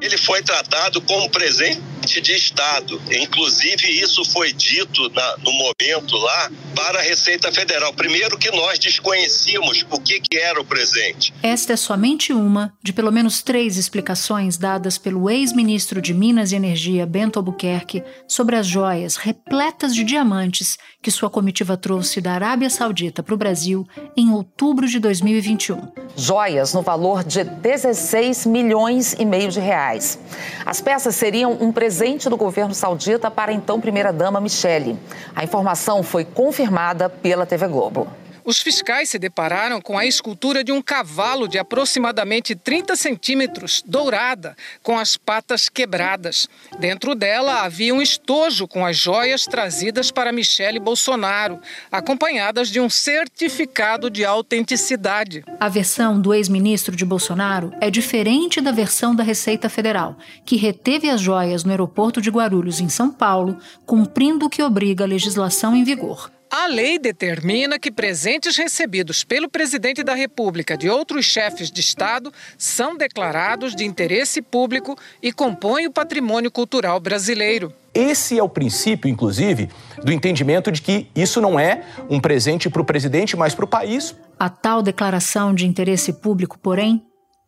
Ele 0.00 0.16
foi 0.16 0.42
tratado 0.42 1.00
como 1.02 1.28
presente 1.30 1.80
de 2.20 2.32
Estado. 2.32 3.00
Inclusive, 3.10 3.86
isso 3.88 4.24
foi 4.24 4.52
dito 4.52 5.10
na, 5.10 5.36
no 5.38 5.52
momento 5.52 6.16
lá 6.16 6.50
para 6.74 6.98
a 6.98 7.02
Receita 7.02 7.52
Federal. 7.52 7.92
Primeiro, 7.92 8.38
que 8.38 8.50
nós 8.50 8.78
desconhecíamos 8.78 9.84
o 9.90 10.00
que, 10.00 10.18
que 10.20 10.38
era 10.38 10.60
o 10.60 10.64
presente. 10.64 11.32
Esta 11.42 11.74
é 11.74 11.76
somente 11.76 12.32
uma 12.32 12.72
de 12.82 12.92
pelo 12.92 13.12
menos 13.12 13.42
três 13.42 13.76
explicações 13.76 14.56
dadas 14.56 14.96
pelo 14.96 15.28
ex-ministro 15.28 16.00
de 16.00 16.14
Minas 16.14 16.52
e 16.52 16.56
Energia, 16.56 17.04
Bento 17.04 17.38
Albuquerque, 17.38 18.02
sobre 18.26 18.56
as 18.56 18.66
joias 18.66 19.16
repletas 19.16 19.94
de 19.94 20.02
diamantes 20.02 20.78
que 21.02 21.10
sua 21.10 21.30
comitiva 21.30 21.76
trouxe 21.76 22.20
da 22.20 22.32
Arábia 22.32 22.68
Saudita 22.68 23.22
para 23.22 23.34
o 23.34 23.38
Brasil 23.38 23.86
em 24.14 24.30
outubro 24.30 24.86
de 24.86 24.98
2021. 24.98 25.88
Joias 26.14 26.74
no 26.74 26.82
valor 26.82 27.24
de 27.24 27.42
16 27.42 28.44
milhões 28.44 29.14
e 29.18 29.24
meio 29.24 29.50
de 29.50 29.60
reais. 29.60 30.18
As 30.66 30.80
peças 30.80 31.14
seriam 31.14 31.56
um 31.60 31.72
presente 31.72 32.28
do 32.28 32.36
governo 32.36 32.74
saudita 32.74 33.30
para 33.30 33.50
a 33.50 33.54
então 33.54 33.80
primeira-dama 33.80 34.40
Michele. 34.40 34.98
A 35.34 35.42
informação 35.42 36.02
foi 36.02 36.24
confirmada 36.24 37.08
pela 37.08 37.46
TV 37.46 37.66
Globo. 37.66 38.06
Os 38.44 38.60
fiscais 38.60 39.10
se 39.10 39.18
depararam 39.18 39.80
com 39.80 39.98
a 39.98 40.06
escultura 40.06 40.64
de 40.64 40.72
um 40.72 40.80
cavalo 40.80 41.46
de 41.46 41.58
aproximadamente 41.58 42.54
30 42.54 42.96
centímetros, 42.96 43.82
dourada, 43.86 44.56
com 44.82 44.98
as 44.98 45.16
patas 45.16 45.68
quebradas. 45.68 46.48
Dentro 46.78 47.14
dela 47.14 47.62
havia 47.62 47.94
um 47.94 48.00
estojo 48.00 48.66
com 48.66 48.84
as 48.84 48.96
joias 48.96 49.44
trazidas 49.44 50.10
para 50.10 50.32
Michele 50.32 50.78
Bolsonaro, 50.78 51.60
acompanhadas 51.90 52.68
de 52.68 52.80
um 52.80 52.88
certificado 52.88 54.10
de 54.10 54.24
autenticidade. 54.24 55.44
A 55.58 55.68
versão 55.68 56.20
do 56.20 56.32
ex-ministro 56.32 56.96
de 56.96 57.04
Bolsonaro 57.04 57.72
é 57.80 57.90
diferente 57.90 58.60
da 58.60 58.72
versão 58.72 59.14
da 59.14 59.22
Receita 59.22 59.68
Federal, 59.68 60.16
que 60.44 60.56
reteve 60.56 61.10
as 61.10 61.20
joias 61.20 61.64
no 61.64 61.70
aeroporto 61.70 62.20
de 62.20 62.30
Guarulhos, 62.30 62.80
em 62.80 62.88
São 62.88 63.10
Paulo, 63.10 63.58
cumprindo 63.84 64.46
o 64.46 64.50
que 64.50 64.62
obriga 64.62 65.04
a 65.04 65.08
legislação 65.08 65.74
em 65.76 65.84
vigor. 65.84 66.30
A 66.52 66.66
lei 66.66 66.98
determina 66.98 67.78
que 67.78 67.92
presentes 67.92 68.56
recebidos 68.56 69.22
pelo 69.22 69.48
presidente 69.48 70.02
da 70.02 70.14
República 70.14 70.76
de 70.76 70.90
outros 70.90 71.24
chefes 71.24 71.70
de 71.70 71.80
Estado 71.80 72.32
são 72.58 72.96
declarados 72.96 73.72
de 73.76 73.84
interesse 73.84 74.42
público 74.42 74.98
e 75.22 75.32
compõem 75.32 75.86
o 75.86 75.92
patrimônio 75.92 76.50
cultural 76.50 76.98
brasileiro. 76.98 77.72
Esse 77.94 78.36
é 78.36 78.42
o 78.42 78.48
princípio, 78.48 79.08
inclusive, 79.08 79.68
do 80.02 80.10
entendimento 80.10 80.72
de 80.72 80.82
que 80.82 81.06
isso 81.14 81.40
não 81.40 81.56
é 81.56 81.84
um 82.10 82.18
presente 82.18 82.68
para 82.68 82.82
o 82.82 82.84
presidente, 82.84 83.36
mas 83.36 83.54
para 83.54 83.64
o 83.64 83.68
país. 83.68 84.12
A 84.36 84.48
tal 84.50 84.82
declaração 84.82 85.54
de 85.54 85.68
interesse 85.68 86.12
público, 86.14 86.58
porém, 86.58 87.00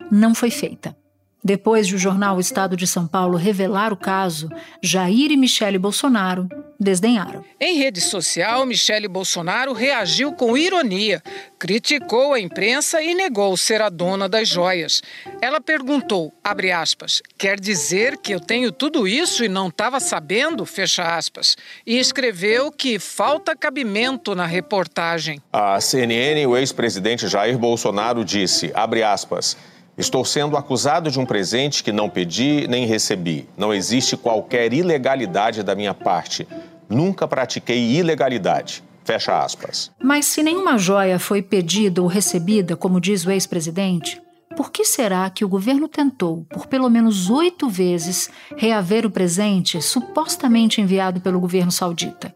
não 0.09 0.33
foi 0.33 0.49
feita. 0.49 0.95
Depois 1.43 1.85
de 1.87 1.95
o 1.95 1.97
jornal 1.97 2.39
Estado 2.39 2.77
de 2.77 2.87
São 2.87 3.05
Paulo 3.05 3.37
revelar 3.37 3.91
o 3.91 3.97
caso, 3.97 4.49
Jair 4.81 5.29
e 5.29 5.35
Michele 5.35 5.77
Bolsonaro 5.77 6.47
desdenharam. 6.79 7.43
Em 7.59 7.77
rede 7.77 7.99
social, 7.99 8.65
Michele 8.65 9.07
Bolsonaro 9.07 9.73
reagiu 9.73 10.31
com 10.33 10.57
ironia, 10.57 11.21
criticou 11.59 12.33
a 12.33 12.39
imprensa 12.39 13.01
e 13.01 13.13
negou 13.13 13.55
ser 13.57 13.81
a 13.81 13.89
dona 13.89 14.29
das 14.29 14.47
joias. 14.47 15.01
Ela 15.41 15.59
perguntou, 15.59 16.33
abre 16.41 16.71
aspas, 16.71 17.21
quer 17.37 17.59
dizer 17.59 18.17
que 18.17 18.33
eu 18.33 18.39
tenho 18.39 18.71
tudo 18.71 19.05
isso 19.05 19.43
e 19.43 19.49
não 19.49 19.67
estava 19.67 19.99
sabendo, 19.99 20.65
fecha 20.65 21.15
aspas, 21.15 21.57
e 21.85 21.97
escreveu 21.97 22.71
que 22.71 22.99
falta 22.99 23.55
cabimento 23.55 24.33
na 24.33 24.45
reportagem. 24.45 25.41
A 25.51 25.79
CNN, 25.81 26.45
o 26.45 26.55
ex-presidente 26.55 27.27
Jair 27.27 27.57
Bolsonaro 27.57 28.23
disse, 28.23 28.71
abre 28.73 29.03
aspas, 29.03 29.57
Estou 29.95 30.25
sendo 30.25 30.57
acusado 30.57 31.11
de 31.11 31.19
um 31.19 31.25
presente 31.25 31.83
que 31.83 31.91
não 31.91 32.09
pedi 32.09 32.67
nem 32.67 32.85
recebi. 32.85 33.47
Não 33.55 33.71
existe 33.71 34.17
qualquer 34.17 34.73
ilegalidade 34.73 35.61
da 35.61 35.75
minha 35.75 35.93
parte. 35.93 36.47
Nunca 36.89 37.27
pratiquei 37.27 37.91
ilegalidade. 37.91 38.83
Fecha 39.03 39.43
aspas. 39.43 39.91
Mas 40.01 40.25
se 40.25 40.41
nenhuma 40.41 40.77
joia 40.77 41.19
foi 41.19 41.41
pedida 41.41 42.01
ou 42.01 42.07
recebida, 42.07 42.75
como 42.75 42.99
diz 42.99 43.25
o 43.25 43.31
ex-presidente, 43.31 44.19
por 44.55 44.71
que 44.71 44.83
será 44.83 45.29
que 45.29 45.45
o 45.45 45.49
governo 45.49 45.87
tentou, 45.87 46.45
por 46.45 46.67
pelo 46.67 46.89
menos 46.89 47.29
oito 47.29 47.69
vezes, 47.69 48.29
reaver 48.55 49.05
o 49.05 49.11
presente 49.11 49.81
supostamente 49.81 50.81
enviado 50.81 51.21
pelo 51.21 51.39
governo 51.39 51.71
saudita? 51.71 52.33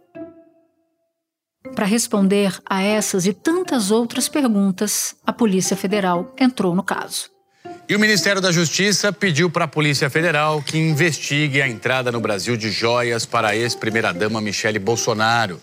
Para 1.73 1.85
responder 1.85 2.59
a 2.69 2.81
essas 2.81 3.25
e 3.25 3.33
tantas 3.33 3.91
outras 3.91 4.27
perguntas, 4.27 5.15
a 5.25 5.33
Polícia 5.33 5.75
Federal 5.75 6.33
entrou 6.39 6.75
no 6.75 6.83
caso. 6.83 7.36
E 7.89 7.95
o 7.95 7.99
Ministério 7.99 8.41
da 8.41 8.51
Justiça 8.51 9.13
pediu 9.13 9.49
para 9.49 9.63
a 9.63 9.67
Polícia 9.67 10.09
Federal 10.09 10.61
que 10.61 10.77
investigue 10.77 11.61
a 11.61 11.67
entrada 11.69 12.11
no 12.11 12.19
Brasil 12.19 12.57
de 12.57 12.69
joias 12.69 13.25
para 13.25 13.47
a 13.47 13.55
ex-primeira-dama 13.55 14.41
Michele 14.41 14.77
Bolsonaro. 14.77 15.57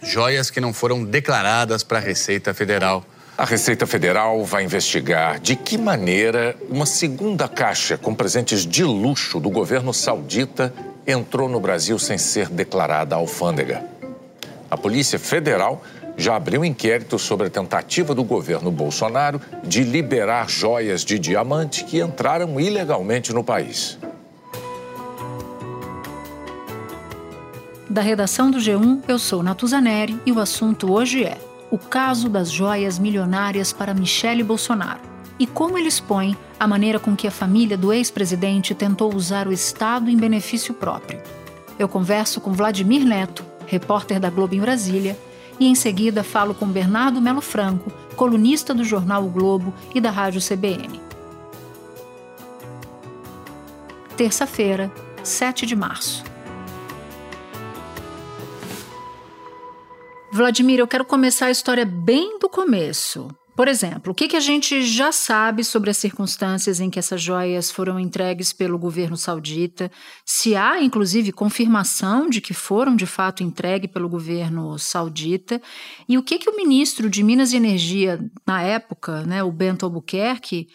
Joias 0.00 0.50
que 0.50 0.60
não 0.60 0.72
foram 0.72 1.02
declaradas 1.02 1.82
para 1.82 1.98
a 1.98 2.00
Receita 2.00 2.54
Federal. 2.54 3.04
A 3.36 3.44
Receita 3.44 3.88
Federal 3.88 4.44
vai 4.44 4.62
investigar 4.62 5.40
de 5.40 5.56
que 5.56 5.76
maneira 5.76 6.54
uma 6.70 6.86
segunda 6.86 7.48
caixa 7.48 7.98
com 7.98 8.14
presentes 8.14 8.64
de 8.64 8.84
luxo 8.84 9.40
do 9.40 9.50
governo 9.50 9.92
saudita 9.92 10.72
entrou 11.04 11.48
no 11.48 11.58
Brasil 11.58 11.98
sem 11.98 12.16
ser 12.16 12.48
declarada 12.50 13.16
alfândega. 13.16 13.84
A 14.70 14.76
Polícia 14.76 15.18
Federal 15.18 15.82
já 16.16 16.36
abriu 16.36 16.64
inquérito 16.64 17.18
sobre 17.18 17.46
a 17.46 17.50
tentativa 17.50 18.14
do 18.14 18.24
governo 18.24 18.70
Bolsonaro 18.70 19.40
de 19.62 19.82
liberar 19.82 20.48
joias 20.48 21.04
de 21.04 21.18
diamante 21.18 21.84
que 21.84 22.00
entraram 22.00 22.58
ilegalmente 22.60 23.32
no 23.32 23.42
país. 23.42 23.98
Da 27.88 28.00
redação 28.00 28.50
do 28.50 28.58
G1, 28.58 29.02
eu 29.06 29.18
sou 29.18 29.42
Natuzaneri 29.42 30.20
e 30.26 30.32
o 30.32 30.40
assunto 30.40 30.92
hoje 30.92 31.24
é 31.24 31.38
o 31.70 31.78
caso 31.78 32.28
das 32.28 32.50
joias 32.50 32.98
milionárias 32.98 33.72
para 33.72 33.94
Michele 33.94 34.42
Bolsonaro 34.42 35.00
e 35.38 35.46
como 35.46 35.76
ele 35.76 35.88
expõe 35.88 36.36
a 36.58 36.66
maneira 36.66 36.98
com 36.98 37.16
que 37.16 37.26
a 37.26 37.30
família 37.30 37.76
do 37.76 37.92
ex-presidente 37.92 38.74
tentou 38.74 39.14
usar 39.14 39.48
o 39.48 39.52
Estado 39.52 40.08
em 40.08 40.16
benefício 40.16 40.72
próprio. 40.74 41.20
Eu 41.78 41.88
converso 41.88 42.40
com 42.40 42.52
Vladimir 42.52 43.04
Neto, 43.04 43.44
repórter 43.66 44.20
da 44.20 44.30
Globo 44.30 44.54
em 44.54 44.60
Brasília, 44.60 45.16
e 45.58 45.66
em 45.66 45.74
seguida 45.74 46.24
falo 46.24 46.54
com 46.54 46.66
Bernardo 46.66 47.20
Melo 47.20 47.40
Franco, 47.40 47.90
colunista 48.16 48.74
do 48.74 48.84
jornal 48.84 49.24
o 49.24 49.28
Globo 49.28 49.72
e 49.94 50.00
da 50.00 50.10
Rádio 50.10 50.40
CBN. 50.40 51.00
Terça-feira, 54.16 54.92
7 55.22 55.66
de 55.66 55.74
março. 55.74 56.24
Vladimir, 60.32 60.80
eu 60.80 60.88
quero 60.88 61.04
começar 61.04 61.46
a 61.46 61.50
história 61.50 61.84
bem 61.84 62.38
do 62.38 62.48
começo. 62.48 63.28
Por 63.56 63.68
exemplo, 63.68 64.10
o 64.10 64.14
que, 64.14 64.26
que 64.26 64.36
a 64.36 64.40
gente 64.40 64.82
já 64.82 65.12
sabe 65.12 65.62
sobre 65.62 65.88
as 65.88 65.96
circunstâncias 65.96 66.80
em 66.80 66.90
que 66.90 66.98
essas 66.98 67.22
joias 67.22 67.70
foram 67.70 68.00
entregues 68.00 68.52
pelo 68.52 68.76
governo 68.76 69.16
saudita? 69.16 69.90
Se 70.24 70.56
há, 70.56 70.82
inclusive, 70.82 71.30
confirmação 71.30 72.28
de 72.28 72.40
que 72.40 72.52
foram 72.52 72.96
de 72.96 73.06
fato 73.06 73.44
entregues 73.44 73.90
pelo 73.92 74.08
governo 74.08 74.76
saudita? 74.76 75.62
E 76.08 76.18
o 76.18 76.22
que, 76.22 76.38
que 76.38 76.50
o 76.50 76.56
ministro 76.56 77.08
de 77.08 77.22
Minas 77.22 77.52
e 77.52 77.56
Energia, 77.56 78.18
na 78.44 78.60
época, 78.60 79.22
né, 79.22 79.42
o 79.44 79.52
Bento 79.52 79.86
Albuquerque, 79.86 80.66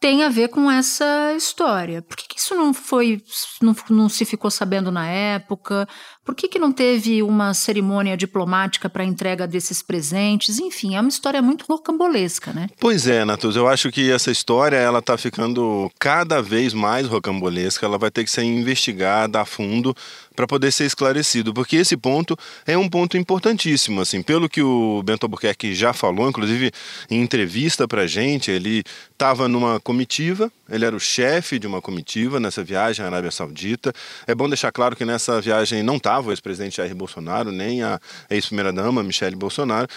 tem 0.00 0.24
a 0.24 0.30
ver 0.30 0.48
com 0.48 0.70
essa 0.70 1.34
história. 1.36 2.00
Por 2.00 2.16
que, 2.16 2.26
que 2.26 2.40
isso 2.40 2.54
não 2.54 2.72
foi, 2.72 3.22
não, 3.60 3.76
não, 3.90 4.08
se 4.08 4.24
ficou 4.24 4.50
sabendo 4.50 4.90
na 4.90 5.06
época? 5.06 5.86
Por 6.30 6.36
que, 6.36 6.46
que 6.46 6.60
não 6.60 6.70
teve 6.70 7.24
uma 7.24 7.52
cerimônia 7.52 8.16
diplomática 8.16 8.88
para 8.88 9.02
a 9.02 9.04
entrega 9.04 9.48
desses 9.48 9.82
presentes? 9.82 10.60
Enfim, 10.60 10.94
é 10.94 11.00
uma 11.00 11.08
história 11.08 11.42
muito 11.42 11.64
rocambolesca, 11.68 12.52
né? 12.52 12.68
Pois 12.78 13.08
é, 13.08 13.24
Natus, 13.24 13.56
eu 13.56 13.66
acho 13.66 13.90
que 13.90 14.12
essa 14.12 14.30
história 14.30 14.76
ela 14.76 15.00
está 15.00 15.18
ficando 15.18 15.90
cada 15.98 16.40
vez 16.40 16.72
mais 16.72 17.08
rocambolesca. 17.08 17.84
Ela 17.84 17.98
vai 17.98 18.12
ter 18.12 18.22
que 18.22 18.30
ser 18.30 18.44
investigada 18.44 19.40
a 19.40 19.44
fundo 19.44 19.92
para 20.36 20.46
poder 20.46 20.72
ser 20.72 20.84
esclarecido, 20.84 21.52
porque 21.52 21.76
esse 21.76 21.96
ponto 21.96 22.36
é 22.64 22.78
um 22.78 22.88
ponto 22.88 23.18
importantíssimo, 23.18 24.00
assim, 24.00 24.22
pelo 24.22 24.48
que 24.48 24.62
o 24.62 25.02
Bento 25.02 25.26
Albuquerque 25.26 25.74
já 25.74 25.92
falou, 25.92 26.28
inclusive 26.28 26.70
em 27.10 27.20
entrevista 27.20 27.86
para 27.86 28.06
gente, 28.06 28.50
ele 28.50 28.82
estava 29.12 29.48
numa 29.48 29.78
comitiva, 29.80 30.50
ele 30.70 30.84
era 30.84 30.96
o 30.96 31.00
chefe 31.00 31.58
de 31.58 31.66
uma 31.66 31.82
comitiva 31.82 32.40
nessa 32.40 32.64
viagem 32.64 33.04
à 33.04 33.08
Arábia 33.08 33.30
Saudita. 33.30 33.92
É 34.26 34.34
bom 34.34 34.48
deixar 34.48 34.72
claro 34.72 34.96
que 34.96 35.04
nessa 35.04 35.40
viagem 35.40 35.82
não 35.82 35.96
estava 35.96 36.19
o 36.28 36.32
ex-presidente 36.32 36.76
Jair 36.76 36.94
Bolsonaro, 36.94 37.50
nem 37.50 37.82
a 37.82 38.00
ex-primeira-dama 38.28 39.02
Michele 39.02 39.36
Bolsonaro. 39.36 39.88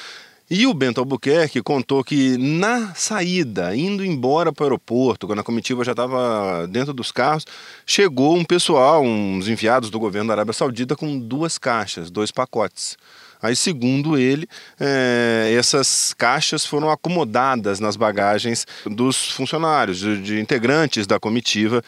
E 0.50 0.68
o 0.68 0.74
Bento 0.74 1.00
Albuquerque 1.00 1.62
contou 1.62 2.04
que 2.04 2.38
na 2.38 2.94
saída, 2.94 3.76
indo 3.76 4.06
embora 4.06 4.52
para 4.52 4.64
o 4.64 4.66
aeroporto, 4.66 5.26
quando 5.26 5.40
a 5.40 5.44
comitiva 5.44 5.84
já 5.84 5.92
estava 5.92 6.68
dentro 6.68 6.94
dos 6.94 7.12
carros, 7.12 7.46
chegou 7.86 8.36
um 8.36 8.44
pessoal, 8.44 9.02
uns 9.02 9.48
enviados 9.48 9.90
do 9.90 9.98
governo 9.98 10.28
da 10.28 10.34
Arábia 10.34 10.54
Saudita, 10.54 10.96
com 10.96 11.18
duas 11.18 11.58
caixas, 11.58 12.12
dois 12.12 12.30
pacotes. 12.30 12.98
Aí, 13.42 13.56
segundo 13.56 14.18
ele, 14.18 14.48
é, 14.80 15.54
essas 15.58 16.14
caixas 16.14 16.66
foram 16.66 16.90
acomodadas 16.90 17.80
nas 17.80 17.98
bagagens 17.98 18.66
dos 18.86 19.32
funcionários, 19.32 19.98
de, 19.98 20.22
de 20.22 20.40
integrantes 20.40 21.06
da 21.06 21.20
comitiva 21.20 21.84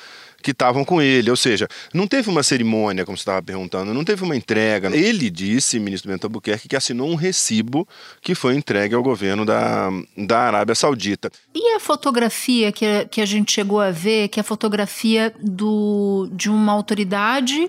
que 0.46 0.52
estavam 0.52 0.86
com 0.86 1.02
ele. 1.02 1.32
Ou 1.32 1.36
seja, 1.36 1.68
não 1.92 2.06
teve 2.06 2.30
uma 2.30 2.44
cerimônia, 2.44 3.04
como 3.04 3.18
você 3.18 3.22
estava 3.22 3.42
perguntando, 3.42 3.96
não 3.96 4.06
teve 4.06 4.24
uma 4.24 4.36
entrega. 4.36 4.96
Ele 4.96 5.32
disse, 5.32 5.80
ministro 5.80 6.12
Bento 6.12 6.26
Albuquerque, 6.26 6.68
que 6.68 6.76
assinou 6.76 7.10
um 7.10 7.16
recibo 7.16 7.88
que 8.22 8.36
foi 8.36 8.56
entregue 8.56 8.94
ao 8.94 9.02
governo 9.02 9.44
da, 9.44 9.90
da 10.16 10.40
Arábia 10.42 10.76
Saudita. 10.76 11.32
E 11.56 11.76
a 11.76 11.80
fotografia 11.80 12.72
que 12.72 12.86
a, 12.86 13.06
que 13.06 13.22
a 13.22 13.26
gente 13.26 13.52
chegou 13.52 13.82
a 13.82 13.90
ver, 13.90 14.28
que 14.28 14.40
é 14.40 14.42
a 14.42 14.44
fotografia 14.44 15.34
do, 15.42 16.30
de 16.32 16.48
uma 16.48 16.72
autoridade 16.72 17.68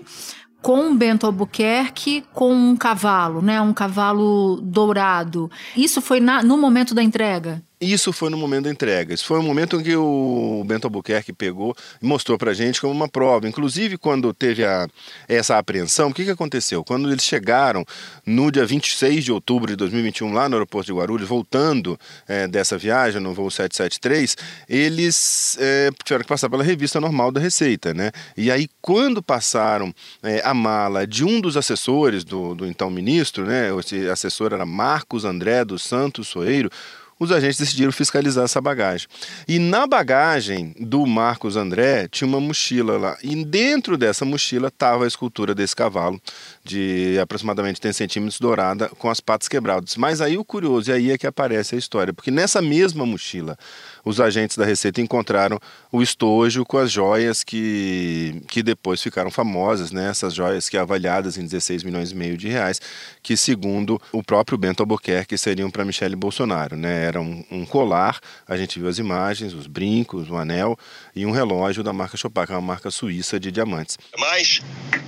com 0.61 0.95
Bento 0.95 1.25
Albuquerque 1.25 2.23
com 2.31 2.53
um 2.53 2.75
cavalo, 2.75 3.41
né, 3.41 3.59
um 3.59 3.73
cavalo 3.73 4.59
dourado. 4.61 5.49
Isso 5.75 5.99
foi 5.99 6.19
na, 6.19 6.43
no 6.43 6.57
momento 6.57 6.93
da 6.93 7.01
entrega? 7.01 7.63
Isso 7.79 8.11
foi 8.11 8.31
no 8.31 8.37
momento 8.37 8.63
da 8.63 8.71
entrega. 8.71 9.13
Isso 9.13 9.25
foi 9.25 9.37
o 9.37 9.43
momento 9.43 9.79
em 9.79 9.83
que 9.83 9.95
o 9.95 10.63
Bento 10.65 10.87
Albuquerque 10.87 11.31
pegou 11.31 11.75
e 12.01 12.05
mostrou 12.07 12.35
para 12.35 12.51
gente 12.51 12.81
como 12.81 12.91
uma 12.91 13.07
prova. 13.07 13.47
Inclusive, 13.47 13.99
quando 13.99 14.33
teve 14.33 14.65
a, 14.65 14.87
essa 15.27 15.59
apreensão, 15.59 16.09
o 16.09 16.13
que, 16.13 16.25
que 16.25 16.31
aconteceu? 16.31 16.83
Quando 16.83 17.11
eles 17.11 17.23
chegaram 17.23 17.85
no 18.25 18.51
dia 18.51 18.65
26 18.65 19.23
de 19.25 19.31
outubro 19.31 19.69
de 19.69 19.75
2021, 19.75 20.33
lá 20.33 20.49
no 20.49 20.55
aeroporto 20.55 20.87
de 20.87 20.97
Guarulhos, 20.97 21.29
voltando 21.29 21.99
é, 22.27 22.47
dessa 22.47 22.79
viagem, 22.79 23.21
no 23.21 23.31
voo 23.31 23.51
773, 23.51 24.35
eles 24.67 25.55
é, 25.59 25.91
tiveram 26.03 26.23
que 26.23 26.29
passar 26.29 26.49
pela 26.49 26.63
revista 26.63 26.99
normal 26.99 27.31
da 27.31 27.39
Receita. 27.39 27.93
Né? 27.93 28.11
E 28.35 28.49
aí, 28.49 28.67
quando 28.81 29.21
passaram 29.21 29.93
é, 30.23 30.41
a 30.43 30.53
mala 30.53 31.05
de 31.05 31.23
um 31.23 31.39
dos 31.39 31.55
assessores 31.55 32.23
do, 32.23 32.55
do 32.55 32.65
então 32.65 32.89
ministro, 32.89 33.45
né? 33.45 33.69
esse 33.79 34.09
assessor 34.09 34.51
era 34.53 34.65
Marcos 34.65 35.25
André 35.25 35.63
dos 35.63 35.83
Santos 35.83 36.27
Soeiro, 36.27 36.71
os 37.19 37.31
agentes 37.31 37.57
decidiram 37.57 37.91
fiscalizar 37.91 38.45
essa 38.45 38.61
bagagem. 38.61 39.07
E 39.47 39.59
na 39.59 39.87
bagagem 39.87 40.75
do 40.79 41.05
Marcos 41.05 41.55
André 41.55 42.07
tinha 42.07 42.27
uma 42.27 42.39
mochila 42.39 42.97
lá. 42.97 43.17
E 43.23 43.43
dentro 43.43 43.97
dessa 43.97 44.23
mochila 44.25 44.67
estava 44.67 45.03
a 45.03 45.07
escultura 45.07 45.55
desse 45.55 45.75
cavalo, 45.75 46.21
de 46.63 47.17
aproximadamente 47.19 47.81
10 47.81 47.95
centímetros 47.95 48.39
dourada, 48.39 48.89
com 48.89 49.09
as 49.09 49.19
patas 49.19 49.47
quebradas. 49.47 49.95
Mas 49.95 50.21
aí 50.21 50.37
o 50.37 50.45
curioso, 50.45 50.91
e 50.91 50.93
aí 50.93 51.11
é 51.11 51.17
que 51.17 51.27
aparece 51.27 51.75
a 51.75 51.77
história, 51.77 52.13
porque 52.13 52.31
nessa 52.31 52.61
mesma 52.61 53.05
mochila 53.05 53.57
os 54.07 54.21
agentes 54.21 54.55
da 54.55 54.65
Receita 54.65 55.01
encontraram 55.01 55.59
o 55.91 56.01
estojo 56.01 56.65
com 56.65 56.77
as 56.77 56.91
joias 56.91 57.43
que, 57.43 58.41
que 58.47 58.63
depois 58.63 59.01
ficaram 59.01 59.29
famosas, 59.29 59.91
né? 59.91 60.09
essas 60.09 60.33
joias 60.33 60.69
que 60.69 60.77
avaliadas 60.77 61.37
em 61.37 61.43
16 61.43 61.83
milhões 61.83 62.11
e 62.11 62.15
meio 62.15 62.37
de 62.37 62.47
reais, 62.47 62.79
que 63.21 63.35
segundo 63.35 64.01
o 64.11 64.23
próprio 64.23 64.57
Bento 64.57 64.81
Albuquerque 64.81 65.37
seriam 65.37 65.69
para 65.69 65.83
Michele 65.83 66.15
Bolsonaro. 66.15 66.77
Né? 66.77 67.05
Era 67.05 67.21
um, 67.21 67.43
um, 67.51 67.65
colar, 67.65 68.19
a 68.47 68.55
gente 68.55 68.79
viu 68.79 68.87
as 68.87 68.97
imagens, 68.97 69.53
os 69.53 69.67
brincos, 69.67 70.29
o 70.29 70.35
anel 70.37 70.77
e 71.15 71.25
um 71.25 71.31
relógio 71.31 71.83
da 71.83 71.91
marca 71.91 72.17
é 72.17 72.51
uma 72.53 72.61
marca 72.61 72.89
suíça 72.89 73.39
de 73.39 73.51
diamantes. 73.51 73.97
Mas 74.17 74.61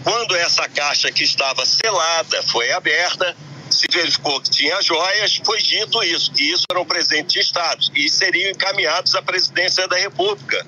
quando 0.04 0.36
essa 0.36 0.68
caixa 0.68 1.12
que 1.12 1.24
estava 1.24 1.66
selada 1.66 2.44
foi 2.44 2.72
aberta, 2.72 3.36
se 3.76 3.86
verificou 3.92 4.40
que 4.42 4.50
tinha 4.50 4.82
joias, 4.82 5.42
foi 5.44 5.62
dito 5.62 6.04
isso, 6.04 6.32
que 6.32 6.52
isso 6.52 6.64
era 6.70 6.80
um 6.80 6.86
presente 6.86 7.34
de 7.34 7.40
Estado 7.40 7.86
e 7.96 8.10
seriam 8.10 8.52
encaminhados 8.52 9.16
à 9.16 9.22
presidência 9.22 9.88
da 9.88 9.98
República, 9.98 10.66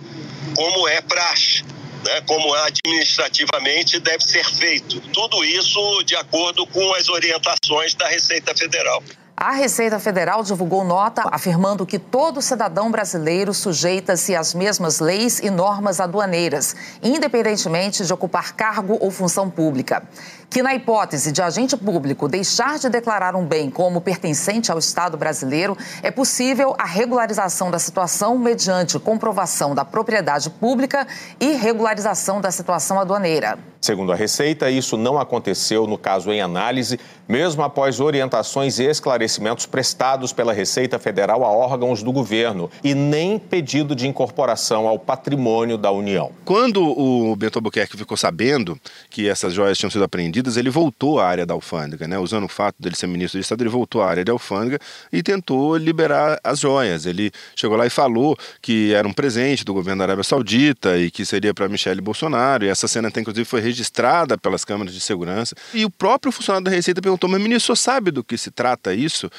como 0.56 0.88
é 0.88 1.02
praxe. 1.02 1.64
Né, 2.04 2.20
como 2.22 2.52
administrativamente 2.56 4.00
deve 4.00 4.24
ser 4.24 4.44
feito. 4.44 5.00
Tudo 5.14 5.46
isso 5.46 6.02
de 6.04 6.16
acordo 6.16 6.66
com 6.66 6.94
as 6.96 7.08
orientações 7.10 7.94
da 7.94 8.08
Receita 8.08 8.56
Federal. 8.56 9.04
A 9.44 9.54
Receita 9.54 10.00
Federal 10.00 10.44
divulgou 10.44 10.84
nota 10.84 11.24
afirmando 11.32 11.84
que 11.84 11.98
todo 11.98 12.44
cidadão 12.44 12.92
brasileiro 12.92 13.56
sujeita-se 13.56 14.36
às 14.36 14.54
mesmas 14.54 15.00
leis 15.00 15.40
e 15.40 15.50
normas 15.50 16.00
aduaneiras, 16.00 16.76
independentemente 17.02 18.06
de 18.06 18.14
ocupar 18.14 18.54
cargo 18.54 19.00
ou 19.02 19.10
função 19.10 19.50
pública. 19.50 20.04
Que, 20.52 20.62
na 20.62 20.76
hipótese 20.76 21.32
de 21.32 21.42
agente 21.42 21.78
público 21.78 22.28
deixar 22.28 22.78
de 22.78 22.90
declarar 22.90 23.38
um 23.38 23.46
bem 23.46 23.70
como 23.70 24.02
pertencente 24.02 24.70
ao 24.70 24.78
Estado 24.78 25.16
brasileiro, 25.16 25.78
é 26.04 26.12
possível 26.12 26.76
a 26.78 26.86
regularização 26.86 27.72
da 27.72 27.80
situação 27.80 28.38
mediante 28.38 29.00
comprovação 29.00 29.74
da 29.74 29.86
propriedade 29.86 30.50
pública 30.50 31.08
e 31.40 31.54
regularização 31.54 32.42
da 32.42 32.52
situação 32.52 33.00
aduaneira. 33.00 33.58
Segundo 33.82 34.12
a 34.12 34.16
Receita, 34.16 34.70
isso 34.70 34.96
não 34.96 35.18
aconteceu 35.18 35.88
no 35.88 35.98
caso 35.98 36.32
em 36.32 36.40
análise, 36.40 37.00
mesmo 37.28 37.64
após 37.64 38.00
orientações 38.00 38.78
e 38.78 38.84
esclarecimentos 38.84 39.66
prestados 39.66 40.32
pela 40.32 40.54
Receita 40.54 41.00
Federal 41.00 41.44
a 41.44 41.50
órgãos 41.50 42.04
do 42.04 42.12
governo 42.12 42.70
e 42.84 42.94
nem 42.94 43.40
pedido 43.40 43.96
de 43.96 44.08
incorporação 44.08 44.88
ao 44.88 45.00
patrimônio 45.00 45.80
da 45.80 45.90
União. 45.92 46.32
Quando 46.46 46.84
o 46.84 47.36
Bento 47.36 47.58
Albuquerque 47.58 47.98
ficou 47.98 48.16
sabendo 48.16 48.80
que 49.10 49.28
essas 49.28 49.52
joias 49.52 49.80
tinham 49.80 49.90
sido 49.90 50.04
apreendidas, 50.04 50.41
ele 50.58 50.70
voltou 50.70 51.20
à 51.20 51.28
área 51.28 51.46
da 51.46 51.54
alfândega, 51.54 52.08
né? 52.08 52.18
Usando 52.18 52.46
o 52.46 52.48
fato 52.48 52.76
dele 52.80 52.96
ser 52.96 53.08
ministro 53.08 53.40
de 53.40 53.44
Estado, 53.44 53.62
ele 53.62 53.70
voltou 53.70 54.02
à 54.02 54.10
área 54.10 54.24
da 54.24 54.32
alfândega 54.32 54.80
e 55.12 55.22
tentou 55.22 55.78
liberar 55.78 56.40
as 56.44 56.60
joias. 56.60 57.06
Ele 57.06 57.32
chegou 57.56 57.78
lá 57.78 57.86
e 57.86 57.90
falou 57.90 58.38
que 58.62 58.94
era 58.94 59.08
um 59.08 59.14
presente 59.14 59.64
do 59.64 59.74
governo 59.74 60.00
da 60.00 60.06
Arábia 60.06 60.24
Saudita 60.24 60.98
e 60.98 61.12
que 61.12 61.26
seria 61.26 61.54
para 61.54 61.68
Michele 61.68 62.02
Bolsonaro. 62.02 62.66
E 62.66 62.70
essa 62.70 62.88
cena, 62.88 63.08
até, 63.08 63.22
inclusive, 63.22 63.46
foi 63.46 63.62
registrada 63.62 64.38
pelas 64.38 64.66
câmeras 64.66 64.94
de 64.94 65.00
segurança. 65.00 65.56
E 65.74 65.86
o 65.86 65.90
próprio 65.90 66.32
funcionário 66.32 66.66
da 66.66 66.72
Receita 66.72 67.02
perguntou: 67.02 67.30
Mas, 67.30 67.42
ministro, 67.42 67.74
o 67.74 67.76
senhor 67.76 67.94
sabe 67.94 68.12
do 68.12 68.24
que 68.24 68.38
se 68.38 68.52
trata 68.52 68.94
isso? 68.94 69.30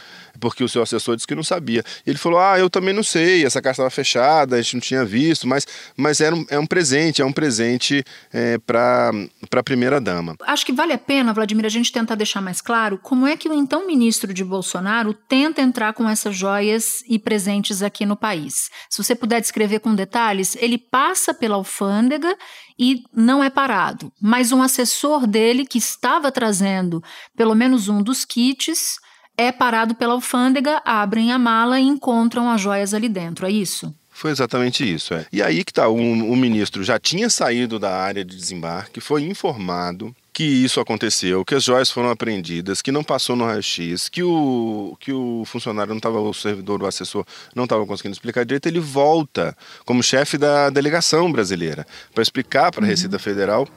Porque 0.40 0.64
o 0.64 0.68
seu 0.68 0.82
assessor 0.82 1.16
disse 1.16 1.26
que 1.26 1.34
não 1.34 1.42
sabia. 1.42 1.84
E 2.06 2.10
ele 2.10 2.18
falou: 2.18 2.38
Ah, 2.38 2.58
eu 2.58 2.68
também 2.68 2.94
não 2.94 3.02
sei, 3.02 3.44
essa 3.44 3.60
caixa 3.60 3.76
estava 3.76 3.90
fechada, 3.90 4.56
a 4.56 4.62
gente 4.62 4.74
não 4.74 4.80
tinha 4.80 5.04
visto, 5.04 5.46
mas, 5.46 5.66
mas 5.96 6.20
era 6.20 6.34
um, 6.34 6.44
é 6.48 6.58
um 6.58 6.66
presente, 6.66 7.22
é 7.22 7.24
um 7.24 7.32
presente 7.32 8.04
é, 8.32 8.58
para 8.58 9.10
a 9.50 9.62
primeira-dama. 9.62 10.36
Acho 10.42 10.66
que 10.66 10.72
vale 10.72 10.92
a 10.92 10.98
pena, 10.98 11.32
Vladimir, 11.32 11.66
a 11.66 11.68
gente 11.68 11.92
tentar 11.92 12.14
deixar 12.14 12.40
mais 12.40 12.60
claro 12.60 12.98
como 12.98 13.26
é 13.26 13.36
que 13.36 13.48
o 13.48 13.52
então 13.52 13.86
ministro 13.86 14.32
de 14.32 14.44
Bolsonaro 14.44 15.14
tenta 15.14 15.60
entrar 15.60 15.92
com 15.92 16.08
essas 16.08 16.36
joias 16.36 17.02
e 17.08 17.18
presentes 17.18 17.82
aqui 17.82 18.04
no 18.06 18.16
país. 18.16 18.70
Se 18.88 19.02
você 19.02 19.14
puder 19.14 19.40
descrever 19.40 19.80
com 19.80 19.94
detalhes, 19.94 20.56
ele 20.56 20.78
passa 20.78 21.32
pela 21.34 21.56
alfândega 21.56 22.36
e 22.78 23.02
não 23.14 23.42
é 23.42 23.50
parado. 23.50 24.12
Mas 24.20 24.52
um 24.52 24.62
assessor 24.62 25.26
dele, 25.26 25.66
que 25.66 25.78
estava 25.78 26.32
trazendo 26.32 27.02
pelo 27.36 27.54
menos 27.54 27.88
um 27.88 28.02
dos 28.02 28.24
kits, 28.24 28.98
é 29.42 29.52
parado 29.52 29.94
pela 29.94 30.14
alfândega, 30.14 30.80
abrem 30.84 31.32
a 31.32 31.38
mala 31.38 31.80
e 31.80 31.84
encontram 31.84 32.50
as 32.50 32.60
joias 32.60 32.94
ali 32.94 33.08
dentro. 33.08 33.46
É 33.46 33.50
isso? 33.50 33.94
Foi 34.10 34.30
exatamente 34.30 34.88
isso. 34.88 35.14
É. 35.14 35.26
E 35.32 35.42
aí 35.42 35.64
que 35.64 35.72
tá, 35.72 35.88
o, 35.88 35.96
o 35.96 36.36
ministro 36.36 36.84
já 36.84 36.98
tinha 36.98 37.28
saído 37.28 37.78
da 37.78 37.96
área 37.96 38.24
de 38.24 38.36
desembarque, 38.36 39.00
foi 39.00 39.22
informado 39.22 40.14
que 40.32 40.44
isso 40.44 40.80
aconteceu, 40.80 41.44
que 41.44 41.54
as 41.54 41.64
joias 41.64 41.90
foram 41.90 42.10
apreendidas, 42.10 42.80
que 42.80 42.90
não 42.90 43.04
passou 43.04 43.36
no 43.36 43.44
raio-x, 43.44 44.08
que 44.08 44.22
o, 44.22 44.96
que 44.98 45.12
o 45.12 45.44
funcionário 45.44 45.90
não 45.90 45.98
estava, 45.98 46.18
o 46.20 46.32
servidor, 46.32 46.82
o 46.82 46.86
assessor 46.86 47.24
não 47.54 47.64
estava 47.64 47.84
conseguindo 47.84 48.14
explicar 48.14 48.44
direito, 48.44 48.66
ele 48.66 48.80
volta 48.80 49.56
como 49.84 50.02
chefe 50.02 50.38
da 50.38 50.70
delegação 50.70 51.30
brasileira 51.30 51.86
para 52.14 52.22
explicar 52.22 52.72
para 52.72 52.84
a 52.84 52.88
Receita 52.88 53.16
uhum. 53.16 53.22
Federal 53.22 53.68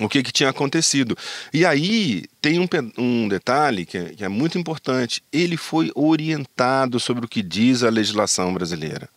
o 0.00 0.08
que, 0.08 0.22
que 0.22 0.32
tinha 0.32 0.50
acontecido. 0.50 1.16
E 1.52 1.64
aí 1.64 2.24
tem 2.40 2.58
um, 2.58 2.68
um 2.98 3.28
detalhe 3.28 3.86
que 3.86 3.98
é, 3.98 4.04
que 4.10 4.24
é 4.24 4.28
muito 4.28 4.58
importante: 4.58 5.22
ele 5.32 5.56
foi 5.56 5.90
orientado 5.94 7.00
sobre 7.00 7.24
o 7.24 7.28
que 7.28 7.42
diz 7.42 7.82
a 7.82 7.90
legislação 7.90 8.52
brasileira 8.52 9.08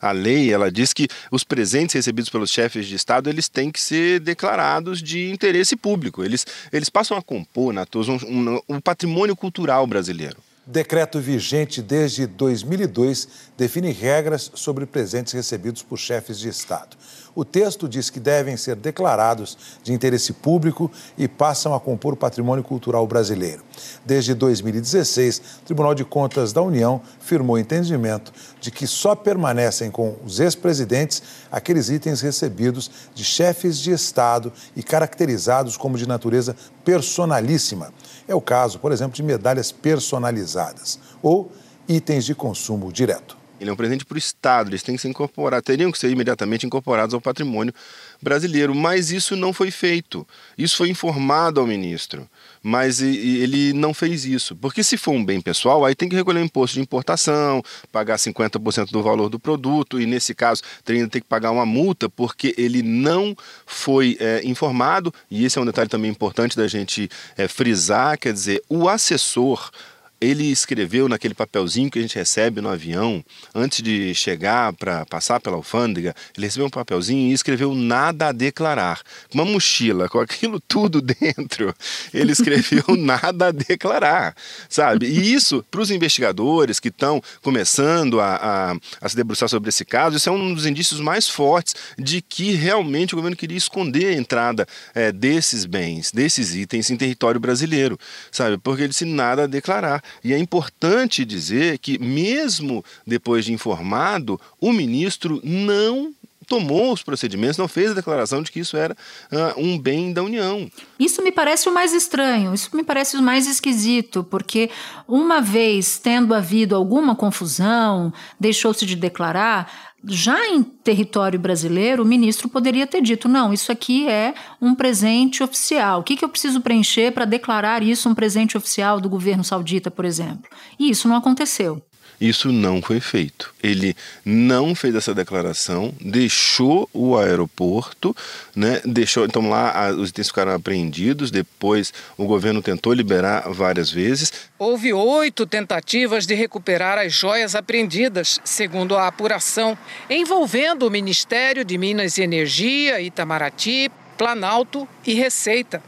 a 0.00 0.12
lei 0.12 0.52
ela 0.52 0.70
diz 0.70 0.92
que 0.92 1.08
os 1.30 1.44
presentes 1.44 1.94
recebidos 1.94 2.30
pelos 2.30 2.50
chefes 2.50 2.86
de 2.86 2.94
Estado 2.94 3.28
eles 3.28 3.48
têm 3.48 3.70
que 3.70 3.80
ser 3.80 4.20
declarados 4.20 5.02
de 5.02 5.30
interesse 5.30 5.76
público. 5.76 6.22
Eles, 6.24 6.46
eles 6.72 6.88
passam 6.88 7.16
a 7.16 7.22
compor, 7.22 7.72
Natos, 7.72 8.08
um, 8.08 8.16
um, 8.16 8.60
um 8.68 8.80
patrimônio 8.80 9.36
cultural 9.36 9.86
brasileiro. 9.86 10.36
Decreto 10.66 11.20
vigente 11.20 11.80
desde 11.80 12.26
2002 12.26 13.28
define 13.56 13.92
regras 13.92 14.50
sobre 14.54 14.84
presentes 14.84 15.32
recebidos 15.32 15.82
por 15.82 15.96
chefes 15.96 16.40
de 16.40 16.48
Estado. 16.48 16.96
O 17.36 17.44
texto 17.44 17.86
diz 17.86 18.08
que 18.08 18.18
devem 18.18 18.56
ser 18.56 18.74
declarados 18.76 19.58
de 19.82 19.92
interesse 19.92 20.32
público 20.32 20.90
e 21.18 21.28
passam 21.28 21.74
a 21.74 21.78
compor 21.78 22.14
o 22.14 22.16
patrimônio 22.16 22.64
cultural 22.64 23.06
brasileiro. 23.06 23.62
Desde 24.06 24.32
2016, 24.32 25.42
o 25.60 25.64
Tribunal 25.66 25.94
de 25.94 26.02
Contas 26.02 26.54
da 26.54 26.62
União 26.62 26.98
firmou 27.20 27.58
entendimento 27.58 28.32
de 28.58 28.70
que 28.70 28.86
só 28.86 29.14
permanecem 29.14 29.90
com 29.90 30.16
os 30.24 30.40
ex-presidentes 30.40 31.22
aqueles 31.52 31.90
itens 31.90 32.22
recebidos 32.22 32.90
de 33.14 33.22
chefes 33.22 33.76
de 33.76 33.92
Estado 33.92 34.50
e 34.74 34.82
caracterizados 34.82 35.76
como 35.76 35.98
de 35.98 36.08
natureza 36.08 36.56
personalíssima. 36.86 37.92
É 38.26 38.34
o 38.34 38.40
caso, 38.40 38.78
por 38.78 38.92
exemplo, 38.92 39.14
de 39.14 39.22
medalhas 39.22 39.70
personalizadas 39.70 40.98
ou 41.22 41.52
itens 41.86 42.24
de 42.24 42.34
consumo 42.34 42.90
direto. 42.90 43.36
Ele 43.58 43.70
é 43.70 43.72
um 43.72 43.76
presente 43.76 44.04
para 44.04 44.16
o 44.16 44.18
Estado, 44.18 44.70
eles 44.70 44.82
têm 44.82 44.96
que 44.96 45.02
ser 45.02 45.08
incorporados, 45.08 45.64
teriam 45.64 45.90
que 45.90 45.98
ser 45.98 46.10
imediatamente 46.10 46.66
incorporados 46.66 47.14
ao 47.14 47.20
patrimônio 47.20 47.72
brasileiro, 48.20 48.74
mas 48.74 49.10
isso 49.10 49.34
não 49.34 49.52
foi 49.52 49.70
feito. 49.70 50.26
Isso 50.58 50.76
foi 50.76 50.90
informado 50.90 51.58
ao 51.60 51.66
ministro, 51.66 52.28
mas 52.62 53.00
ele 53.00 53.72
não 53.72 53.94
fez 53.94 54.26
isso. 54.26 54.54
Porque 54.56 54.82
se 54.82 54.98
for 54.98 55.12
um 55.12 55.24
bem 55.24 55.40
pessoal, 55.40 55.84
aí 55.84 55.94
tem 55.94 56.08
que 56.08 56.16
recolher 56.16 56.42
imposto 56.42 56.74
de 56.74 56.80
importação, 56.80 57.62
pagar 57.90 58.16
50% 58.16 58.90
do 58.90 59.02
valor 59.02 59.30
do 59.30 59.38
produto, 59.38 60.00
e 60.00 60.06
nesse 60.06 60.34
caso 60.34 60.62
teria 60.84 61.08
que 61.08 61.22
pagar 61.22 61.50
uma 61.50 61.64
multa 61.64 62.08
porque 62.10 62.54
ele 62.58 62.82
não 62.82 63.34
foi 63.64 64.18
é, 64.20 64.42
informado, 64.44 65.12
e 65.30 65.46
esse 65.46 65.58
é 65.58 65.62
um 65.62 65.66
detalhe 65.66 65.88
também 65.88 66.10
importante 66.10 66.56
da 66.56 66.68
gente 66.68 67.08
é, 67.36 67.48
frisar, 67.48 68.18
quer 68.18 68.34
dizer, 68.34 68.62
o 68.68 68.88
assessor 68.88 69.70
ele 70.20 70.44
escreveu 70.44 71.08
naquele 71.08 71.34
papelzinho 71.34 71.90
que 71.90 71.98
a 71.98 72.02
gente 72.02 72.16
recebe 72.16 72.60
no 72.60 72.68
avião, 72.68 73.24
antes 73.54 73.82
de 73.82 74.14
chegar 74.14 74.72
para 74.72 75.04
passar 75.06 75.40
pela 75.40 75.56
alfândega, 75.56 76.14
ele 76.36 76.46
recebeu 76.46 76.66
um 76.66 76.70
papelzinho 76.70 77.30
e 77.30 77.32
escreveu 77.32 77.74
nada 77.74 78.28
a 78.28 78.32
declarar. 78.32 79.00
Uma 79.32 79.44
mochila 79.44 80.08
com 80.08 80.18
aquilo 80.18 80.58
tudo 80.58 81.00
dentro. 81.02 81.74
Ele 82.14 82.32
escreveu 82.32 82.84
nada 82.96 83.48
a 83.48 83.52
declarar, 83.52 84.34
sabe? 84.68 85.06
E 85.06 85.34
isso, 85.34 85.64
para 85.70 85.80
os 85.80 85.90
investigadores 85.90 86.80
que 86.80 86.88
estão 86.88 87.22
começando 87.42 88.20
a, 88.20 88.36
a, 88.36 88.76
a, 89.00 89.08
se 89.08 89.16
debruçar 89.16 89.48
sobre 89.48 89.68
esse 89.68 89.84
caso, 89.84 90.16
isso 90.16 90.28
é 90.28 90.32
um 90.32 90.54
dos 90.54 90.66
indícios 90.66 91.00
mais 91.00 91.28
fortes 91.28 91.74
de 91.98 92.22
que 92.22 92.52
realmente 92.52 93.14
o 93.14 93.16
governo 93.16 93.36
queria 93.36 93.58
esconder 93.58 94.06
a 94.06 94.14
entrada 94.14 94.66
é, 94.94 95.12
desses 95.12 95.66
bens, 95.66 96.10
desses 96.10 96.54
itens 96.54 96.90
em 96.90 96.96
território 96.96 97.40
brasileiro, 97.40 97.98
sabe? 98.30 98.56
Porque 98.58 98.82
ele 98.82 98.88
disse 98.88 99.04
nada 99.04 99.44
a 99.44 99.46
declarar. 99.46 100.02
E 100.22 100.32
é 100.32 100.38
importante 100.38 101.24
dizer 101.24 101.78
que, 101.78 101.98
mesmo 101.98 102.84
depois 103.06 103.44
de 103.44 103.52
informado, 103.52 104.40
o 104.60 104.72
ministro 104.72 105.40
não 105.44 106.14
tomou 106.46 106.92
os 106.92 107.02
procedimentos, 107.02 107.58
não 107.58 107.68
fez 107.68 107.90
a 107.90 107.94
declaração 107.94 108.42
de 108.42 108.50
que 108.50 108.60
isso 108.60 108.76
era 108.76 108.96
uh, 109.32 109.60
um 109.60 109.78
bem 109.78 110.12
da 110.12 110.22
União. 110.22 110.70
Isso 110.98 111.22
me 111.22 111.32
parece 111.32 111.68
o 111.68 111.74
mais 111.74 111.92
estranho, 111.92 112.54
isso 112.54 112.74
me 112.74 112.84
parece 112.84 113.16
o 113.16 113.22
mais 113.22 113.46
esquisito, 113.46 114.24
porque 114.24 114.70
uma 115.08 115.40
vez 115.40 115.98
tendo 115.98 116.32
havido 116.34 116.76
alguma 116.76 117.16
confusão, 117.16 118.12
deixou-se 118.38 118.86
de 118.86 118.94
declarar, 118.94 119.94
já 120.08 120.48
em 120.48 120.62
território 120.62 121.38
brasileiro, 121.38 122.02
o 122.02 122.06
ministro 122.06 122.48
poderia 122.48 122.86
ter 122.86 123.00
dito: 123.00 123.28
não, 123.28 123.52
isso 123.52 123.72
aqui 123.72 124.08
é 124.08 124.34
um 124.60 124.74
presente 124.74 125.42
oficial. 125.42 126.00
O 126.00 126.02
que, 126.02 126.16
que 126.16 126.24
eu 126.24 126.28
preciso 126.28 126.60
preencher 126.60 127.12
para 127.12 127.24
declarar 127.24 127.82
isso 127.82 128.08
um 128.08 128.14
presente 128.14 128.56
oficial 128.56 129.00
do 129.00 129.08
governo 129.08 129.42
saudita, 129.42 129.90
por 129.90 130.04
exemplo? 130.04 130.48
E 130.78 130.90
isso 130.90 131.08
não 131.08 131.16
aconteceu. 131.16 131.82
Isso 132.20 132.50
não 132.50 132.80
foi 132.80 133.00
feito. 133.00 133.54
Ele 133.62 133.94
não 134.24 134.74
fez 134.74 134.94
essa 134.94 135.14
declaração, 135.14 135.94
deixou 136.00 136.88
o 136.92 137.16
aeroporto, 137.16 138.16
né? 138.54 138.80
Deixou, 138.84 139.24
então 139.24 139.48
lá 139.48 139.90
os 139.90 140.10
itens 140.10 140.28
ficaram 140.28 140.52
apreendidos. 140.52 141.30
Depois 141.30 141.92
o 142.16 142.24
governo 142.24 142.62
tentou 142.62 142.92
liberar 142.92 143.48
várias 143.50 143.90
vezes. 143.90 144.32
Houve 144.58 144.92
oito 144.92 145.46
tentativas 145.46 146.26
de 146.26 146.34
recuperar 146.34 146.98
as 146.98 147.12
joias 147.12 147.54
apreendidas, 147.54 148.40
segundo 148.44 148.96
a 148.96 149.06
apuração, 149.06 149.76
envolvendo 150.08 150.86
o 150.86 150.90
Ministério 150.90 151.64
de 151.64 151.76
Minas 151.76 152.16
e 152.16 152.22
Energia, 152.22 153.00
Itamaraty, 153.00 153.90
Planalto 154.16 154.88
e 155.06 155.12
Receita. 155.14 155.82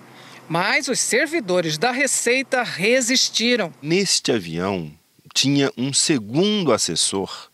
Mas 0.49 0.89
os 0.89 0.99
servidores 0.99 1.77
da 1.77 1.91
Receita 1.91 2.63
resistiram. 2.63 3.73
Neste 3.83 4.33
avião 4.33 4.98
tinha 5.39 5.71
um 5.79 5.93
segundo 5.93 6.73
assessor 6.73 7.49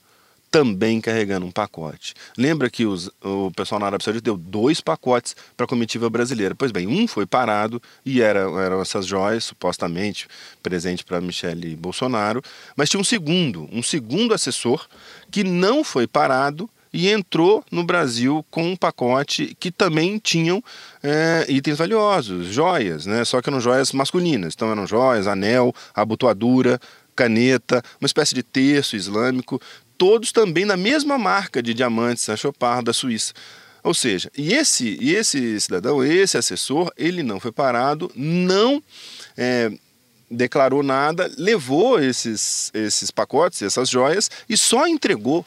também 0.50 1.02
carregando 1.02 1.44
um 1.44 1.50
pacote. 1.50 2.14
Lembra 2.38 2.70
que 2.70 2.86
os, 2.86 3.10
o 3.22 3.50
pessoal 3.54 3.78
na 3.78 3.86
Arábia 3.86 4.02
Saudita 4.02 4.24
deu 4.24 4.38
dois 4.38 4.80
pacotes 4.80 5.36
para 5.54 5.64
a 5.64 5.68
comitiva 5.68 6.08
brasileira. 6.08 6.54
Pois 6.54 6.72
bem, 6.72 6.86
um 6.86 7.06
foi 7.06 7.26
parado 7.26 7.82
e 8.02 8.22
era, 8.22 8.40
eram 8.62 8.80
essas 8.80 9.04
joias, 9.04 9.44
supostamente 9.44 10.26
presente 10.62 11.04
para 11.04 11.20
Michele 11.20 11.76
Bolsonaro, 11.76 12.40
mas 12.74 12.88
tinha 12.88 13.00
um 13.00 13.04
segundo, 13.04 13.68
um 13.70 13.82
segundo 13.82 14.32
assessor 14.32 14.86
que 15.30 15.44
não 15.44 15.84
foi 15.84 16.06
parado 16.06 16.70
e 16.94 17.10
entrou 17.10 17.64
no 17.72 17.82
Brasil 17.82 18.46
com 18.52 18.70
um 18.70 18.76
pacote 18.76 19.56
que 19.58 19.72
também 19.72 20.16
tinham 20.16 20.62
é, 21.02 21.44
itens 21.48 21.76
valiosos, 21.76 22.46
joias, 22.46 23.04
né? 23.04 23.24
só 23.24 23.42
que 23.42 23.50
eram 23.50 23.60
joias 23.60 23.90
masculinas. 23.90 24.54
Então 24.54 24.70
eram 24.70 24.86
joias, 24.86 25.26
anel, 25.26 25.74
abotoadura, 25.92 26.80
caneta, 27.14 27.83
uma 28.00 28.06
espécie 28.06 28.35
de 28.35 28.42
terço 28.42 28.97
islâmico, 28.97 29.61
todos 29.97 30.33
também 30.33 30.64
na 30.64 30.76
mesma 30.76 31.16
marca 31.16 31.62
de 31.62 31.73
diamantes, 31.75 32.28
a 32.28 32.37
Chopard 32.37 32.85
da 32.85 32.92
Suíça. 32.92 33.33
Ou 33.83 33.92
seja, 33.92 34.30
e 34.37 34.54
esse, 34.54 34.97
e 35.00 35.14
esse 35.14 35.61
cidadão, 35.61 36.02
esse 36.02 36.38
assessor, 36.38 36.90
ele 36.97 37.23
não 37.23 37.38
foi 37.38 37.52
parado, 37.52 38.11
não 38.14 38.83
é, 39.37 39.71
declarou 40.30 40.83
nada, 40.83 41.30
levou 41.37 42.00
esses, 42.00 42.71
esses 42.73 43.11
pacotes, 43.11 43.61
essas 43.61 43.90
joias, 43.90 44.30
e 44.49 44.56
só 44.56 44.87
entregou 44.87 45.44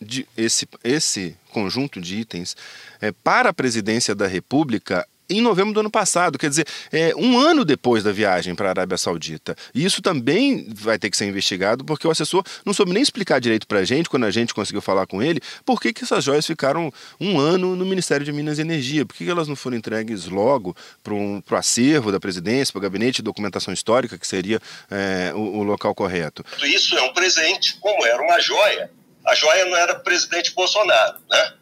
de 0.00 0.26
esse, 0.36 0.68
esse 0.84 1.36
conjunto 1.50 2.00
de 2.00 2.16
itens 2.16 2.56
é, 3.00 3.12
para 3.12 3.50
a 3.50 3.54
presidência 3.54 4.14
da 4.14 4.26
República 4.26 5.06
em 5.32 5.40
novembro 5.40 5.72
do 5.72 5.80
ano 5.80 5.90
passado, 5.90 6.38
quer 6.38 6.48
dizer, 6.48 6.66
é, 6.92 7.14
um 7.16 7.38
ano 7.38 7.64
depois 7.64 8.02
da 8.02 8.12
viagem 8.12 8.54
para 8.54 8.68
a 8.68 8.70
Arábia 8.70 8.98
Saudita. 8.98 9.56
E 9.74 9.84
isso 9.84 10.02
também 10.02 10.68
vai 10.74 10.98
ter 10.98 11.10
que 11.10 11.16
ser 11.16 11.26
investigado, 11.26 11.84
porque 11.84 12.06
o 12.06 12.10
assessor 12.10 12.44
não 12.64 12.72
soube 12.72 12.92
nem 12.92 13.02
explicar 13.02 13.40
direito 13.40 13.66
para 13.66 13.80
a 13.80 13.84
gente, 13.84 14.08
quando 14.08 14.24
a 14.24 14.30
gente 14.30 14.54
conseguiu 14.54 14.80
falar 14.80 15.06
com 15.06 15.22
ele, 15.22 15.40
por 15.64 15.80
que, 15.80 15.92
que 15.92 16.04
essas 16.04 16.24
joias 16.24 16.46
ficaram 16.46 16.92
um 17.20 17.38
ano 17.38 17.76
no 17.76 17.84
Ministério 17.84 18.24
de 18.24 18.32
Minas 18.32 18.58
e 18.58 18.62
Energia, 18.62 19.04
por 19.04 19.14
que, 19.14 19.24
que 19.24 19.30
elas 19.30 19.48
não 19.48 19.56
foram 19.56 19.76
entregues 19.76 20.26
logo 20.26 20.76
para 21.02 21.14
o 21.14 21.42
acervo 21.56 22.12
da 22.12 22.20
presidência, 22.20 22.72
para 22.72 22.78
o 22.78 22.82
gabinete 22.82 23.16
de 23.16 23.22
documentação 23.22 23.72
histórica, 23.72 24.18
que 24.18 24.26
seria 24.26 24.60
é, 24.90 25.32
o, 25.34 25.58
o 25.58 25.62
local 25.62 25.94
correto. 25.94 26.44
Isso 26.62 26.96
é 26.96 27.02
um 27.02 27.12
presente, 27.12 27.76
como 27.80 28.04
era 28.06 28.22
uma 28.22 28.40
joia. 28.40 28.90
A 29.26 29.34
joia 29.34 29.64
não 29.66 29.76
era 29.76 29.94
presidente 29.94 30.52
Bolsonaro, 30.54 31.18
né? 31.30 31.52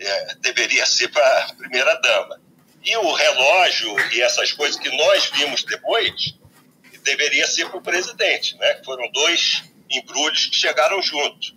É, 0.00 0.34
deveria 0.40 0.84
ser 0.86 1.08
para 1.08 1.44
a 1.44 1.54
primeira-dama. 1.54 2.40
E 2.84 2.96
o 2.96 3.12
relógio 3.12 3.94
e 4.12 4.20
essas 4.22 4.52
coisas 4.52 4.78
que 4.78 4.90
nós 4.96 5.30
vimos 5.34 5.62
depois, 5.62 6.34
deveria 7.04 7.46
ser 7.46 7.68
para 7.68 7.78
o 7.78 7.82
presidente, 7.82 8.56
né? 8.56 8.80
Foram 8.84 9.10
dois 9.12 9.62
embrulhos 9.90 10.46
que 10.46 10.56
chegaram 10.56 11.00
juntos. 11.02 11.54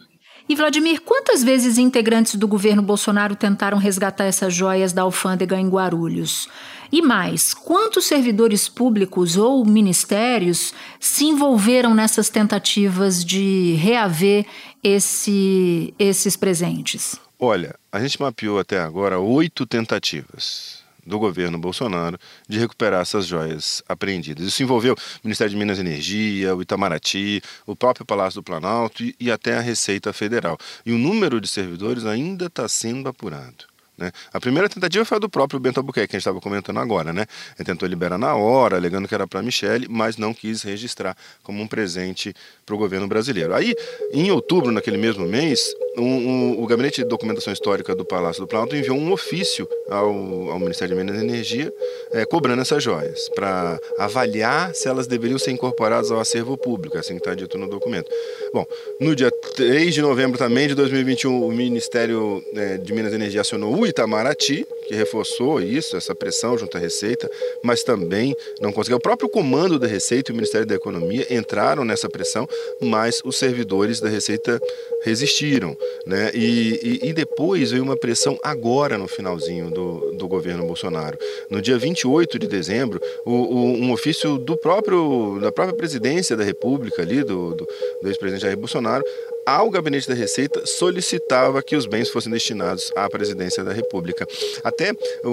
E 0.48 0.55
Vladimir, 0.55 1.01
quantas 1.01 1.44
vezes 1.44 1.79
integrantes 1.79 2.36
do 2.36 2.48
governo 2.48 2.82
Bolsonaro 2.82 3.36
tentaram 3.36 3.79
resgatar 3.79 4.25
essas 4.25 4.53
joias 4.53 4.94
da 4.94 5.01
alfândega 5.01 5.60
em 5.60 5.67
Guarulhos? 5.67 6.48
E 6.91 7.01
mais, 7.01 7.51
quantos 7.51 8.05
servidores 8.05 8.70
públicos 8.70 9.38
ou 9.38 9.65
ministérios 9.65 10.72
se 11.00 11.25
envolveram 11.25 11.96
nessas 11.96 12.29
tentativas 12.29 13.25
de 13.25 13.74
reaver 13.74 14.46
esse, 14.84 15.94
esses 15.98 16.38
presentes? 16.38 17.15
Olha, 17.39 17.75
a 17.91 18.00
gente 18.00 18.22
mapeou 18.22 18.60
até 18.60 18.79
agora 18.79 19.20
oito 19.20 19.65
tentativas 19.65 20.75
do 21.05 21.19
governo 21.19 21.57
Bolsonaro 21.57 22.17
de 22.47 22.59
recuperar 22.59 23.01
essas 23.01 23.25
joias 23.25 23.83
apreendidas. 23.88 24.45
Isso 24.45 24.63
envolveu 24.63 24.93
o 24.93 24.97
Ministério 25.24 25.51
de 25.51 25.57
Minas 25.57 25.77
e 25.77 25.81
Energia, 25.81 26.55
o 26.55 26.62
Itamaraty, 26.62 27.41
o 27.65 27.75
próprio 27.75 28.05
Palácio 28.05 28.41
do 28.41 28.43
Planalto 28.43 29.03
e, 29.03 29.15
e 29.19 29.31
até 29.31 29.57
a 29.57 29.62
Receita 29.62 30.12
Federal. 30.12 30.57
E 30.85 30.91
o 30.91 30.97
número 30.97 31.39
de 31.39 31.47
servidores 31.47 32.05
ainda 32.05 32.45
está 32.45 32.67
sendo 32.67 33.07
apurado. 33.09 33.75
Né? 33.97 34.11
A 34.33 34.39
primeira 34.39 34.67
tentativa 34.67 35.05
foi 35.05 35.17
a 35.17 35.19
do 35.19 35.29
próprio 35.29 35.59
Bento 35.59 35.79
Albuquerque, 35.79 36.09
que 36.09 36.15
a 36.15 36.19
gente 36.19 36.23
estava 36.23 36.41
comentando 36.41 36.79
agora. 36.79 37.13
Né? 37.13 37.25
Ele 37.57 37.65
tentou 37.65 37.87
liberar 37.87 38.17
na 38.17 38.35
hora, 38.35 38.75
alegando 38.75 39.07
que 39.07 39.15
era 39.15 39.27
para 39.27 39.41
Michele, 39.41 39.87
mas 39.89 40.17
não 40.17 40.33
quis 40.33 40.63
registrar 40.63 41.15
como 41.43 41.61
um 41.61 41.67
presente 41.67 42.33
para 42.65 42.75
o 42.75 42.77
governo 42.77 43.07
brasileiro. 43.07 43.53
Aí, 43.53 43.73
em 44.11 44.31
outubro, 44.31 44.71
naquele 44.71 44.97
mesmo 44.97 45.25
mês, 45.25 45.73
um, 45.97 46.03
um, 46.03 46.63
o 46.63 46.67
Gabinete 46.67 47.03
de 47.03 47.07
Documentação 47.07 47.53
Histórica 47.53 47.95
do 47.95 48.03
Palácio 48.03 48.41
do 48.41 48.47
Planalto 48.47 48.75
enviou 48.75 48.97
um 48.97 49.11
ofício 49.11 49.67
ao, 49.89 50.09
ao 50.51 50.59
Ministério 50.59 50.95
de 50.95 51.03
Minas 51.03 51.21
e 51.21 51.25
Energia 51.25 51.73
é, 52.11 52.25
cobrando 52.25 52.61
essas 52.61 52.83
joias, 52.83 53.29
para 53.29 53.79
avaliar 53.97 54.73
se 54.73 54.87
elas 54.87 55.07
deveriam 55.07 55.39
ser 55.39 55.51
incorporadas 55.51 56.11
ao 56.11 56.19
acervo 56.19 56.57
público, 56.57 56.97
assim 56.97 57.13
que 57.13 57.21
está 57.21 57.33
dito 57.33 57.57
no 57.57 57.69
documento. 57.69 58.09
Bom, 58.53 58.65
no 58.99 59.15
dia 59.15 59.31
3 59.55 59.93
de 59.93 60.01
novembro 60.01 60.37
também 60.37 60.67
de 60.67 60.75
2021, 60.75 61.45
o 61.45 61.51
Ministério 61.51 62.43
é, 62.53 62.77
de 62.77 62.93
Minas 62.93 63.13
e 63.13 63.15
Energia 63.15 63.41
acionou 63.41 63.73
o 63.73 63.85
Itamaraty, 63.86 64.65
que 64.88 64.94
reforçou 64.94 65.62
isso, 65.62 65.98
essa 65.98 66.13
pressão 66.13 66.58
junto 66.58 66.77
à 66.77 66.80
Receita, 66.80 67.30
mas 67.63 67.84
também 67.84 68.36
não 68.62 68.72
conseguiu. 68.72 68.98
O 68.98 69.01
próprio 69.01 69.30
comando 69.30 69.80
da 69.80 69.88
Receita 69.88 70.32
e 70.32 70.34
o 70.34 70.36
Ministério 70.36 70.68
da 70.68 70.75
Economia 70.75 71.25
entraram 71.34 71.84
nessa 71.84 72.10
pressão, 72.10 72.48
mas 72.82 73.22
os 73.24 73.38
servidores 73.38 74.00
da 74.00 74.10
Receita 74.10 74.60
resistiram. 75.04 75.75
Né? 76.06 76.32
E, 76.34 77.00
e, 77.04 77.10
e 77.10 77.13
depois 77.13 77.72
veio 77.72 77.84
uma 77.84 77.98
pressão 77.98 78.38
agora 78.44 78.98
no 78.98 79.08
finalzinho 79.08 79.70
do, 79.70 80.12
do 80.13 80.27
governo 80.27 80.65
Bolsonaro. 80.65 81.18
No 81.50 81.62
dia 81.62 81.77
28 81.77 82.38
de 82.39 82.48
dezembro, 82.48 83.00
o, 83.25 83.32
o, 83.32 83.65
um 83.75 83.92
ofício 83.92 84.38
do 84.38 84.58
próprio, 84.58 85.39
da 85.42 85.51
própria 85.51 85.75
presidência 85.75 86.36
da 86.36 86.44
República, 86.44 87.01
ali, 87.01 87.24
do, 87.24 87.56
do, 87.56 87.68
do 88.01 88.08
ex-presidente 88.08 88.42
Jair 88.42 88.58
Bolsonaro, 88.58 89.04
ao 89.45 89.69
gabinete 89.69 90.07
da 90.07 90.15
Receita 90.15 90.65
solicitava 90.65 91.61
que 91.61 91.75
os 91.75 91.85
bens 91.85 92.09
fossem 92.09 92.31
destinados 92.31 92.91
à 92.95 93.09
presidência 93.09 93.63
da 93.63 93.71
República. 93.71 94.25
Até 94.63 94.93
o, 95.23 95.29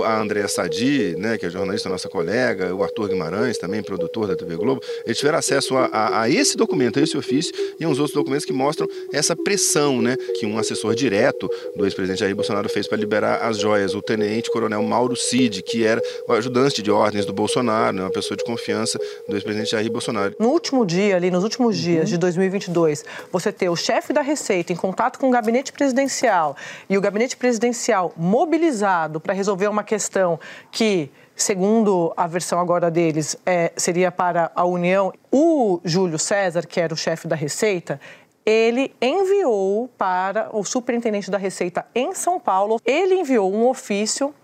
o, 0.00 0.04
a 0.04 0.20
Andréa 0.20 0.48
Sadi, 0.48 1.14
né, 1.16 1.38
que 1.38 1.46
é 1.46 1.50
jornalista 1.50 1.88
nossa 1.88 2.08
colega, 2.08 2.74
o 2.74 2.82
Arthur 2.82 3.08
Guimarães, 3.08 3.58
também 3.58 3.82
produtor 3.82 4.26
da 4.26 4.34
TV 4.34 4.56
Globo, 4.56 4.80
eles 5.04 5.18
tiveram 5.18 5.38
acesso 5.38 5.76
a, 5.76 5.86
a, 5.86 6.22
a 6.22 6.30
esse 6.30 6.56
documento, 6.56 6.98
a 6.98 7.02
esse 7.02 7.16
ofício 7.16 7.54
e 7.78 7.84
a 7.84 7.88
uns 7.88 7.98
outros 7.98 8.14
documentos 8.14 8.44
que 8.44 8.52
mostram 8.52 8.88
essa 9.12 9.36
pressão 9.36 10.02
né, 10.02 10.16
que 10.38 10.46
um 10.46 10.58
assessor 10.58 10.94
direto 10.94 11.48
do 11.76 11.84
ex-presidente 11.84 12.20
Jair 12.20 12.34
Bolsonaro 12.34 12.68
fez 12.68 12.88
para 12.88 12.98
liberar 12.98 13.42
as 13.42 13.58
joias. 13.58 13.94
O 13.94 14.02
tenente-coronel 14.02 14.82
Mauro 14.82 15.14
Cid, 15.14 15.62
que 15.62 15.84
era 15.84 16.02
o 16.26 16.32
ajudante 16.32 16.82
de 16.82 16.90
ordens 16.90 17.24
do 17.24 17.32
Bolsonaro, 17.32 17.96
né, 17.96 18.02
uma 18.02 18.10
pessoa 18.10 18.36
de 18.36 18.44
confiança 18.44 18.98
do 19.28 19.36
ex-presidente 19.36 19.70
Jair 19.70 19.90
Bolsonaro. 19.90 20.34
No 20.38 20.48
último 20.48 20.84
dia, 20.84 21.16
ali, 21.16 21.30
nos 21.30 21.44
últimos 21.44 21.76
uhum. 21.76 21.82
dias 21.82 22.08
de 22.08 22.18
2022, 22.18 23.04
ter 23.52 23.68
o 23.68 23.76
chefe 23.76 24.12
da 24.12 24.22
Receita 24.22 24.72
em 24.72 24.76
contato 24.76 25.18
com 25.18 25.28
o 25.28 25.30
gabinete 25.30 25.72
presidencial 25.72 26.56
e 26.88 26.96
o 26.96 27.00
gabinete 27.00 27.36
presidencial 27.36 28.12
mobilizado 28.16 29.20
para 29.20 29.34
resolver 29.34 29.68
uma 29.68 29.84
questão 29.84 30.40
que 30.70 31.10
segundo 31.34 32.12
a 32.16 32.26
versão 32.26 32.60
agora 32.60 32.90
deles, 32.90 33.36
é, 33.44 33.72
seria 33.76 34.12
para 34.12 34.50
a 34.54 34.64
União. 34.64 35.12
O 35.30 35.80
Júlio 35.84 36.18
César, 36.18 36.66
que 36.66 36.80
era 36.80 36.92
o 36.92 36.96
chefe 36.96 37.26
da 37.26 37.34
Receita, 37.34 38.00
ele 38.44 38.94
enviou 39.00 39.88
para 39.96 40.50
o 40.52 40.64
superintendente 40.64 41.30
da 41.30 41.38
Receita 41.38 41.86
em 41.94 42.14
São 42.14 42.40
Paulo, 42.40 42.80
ele 42.84 43.14
enviou 43.14 43.52
um 43.52 43.66
ofício 43.66 44.34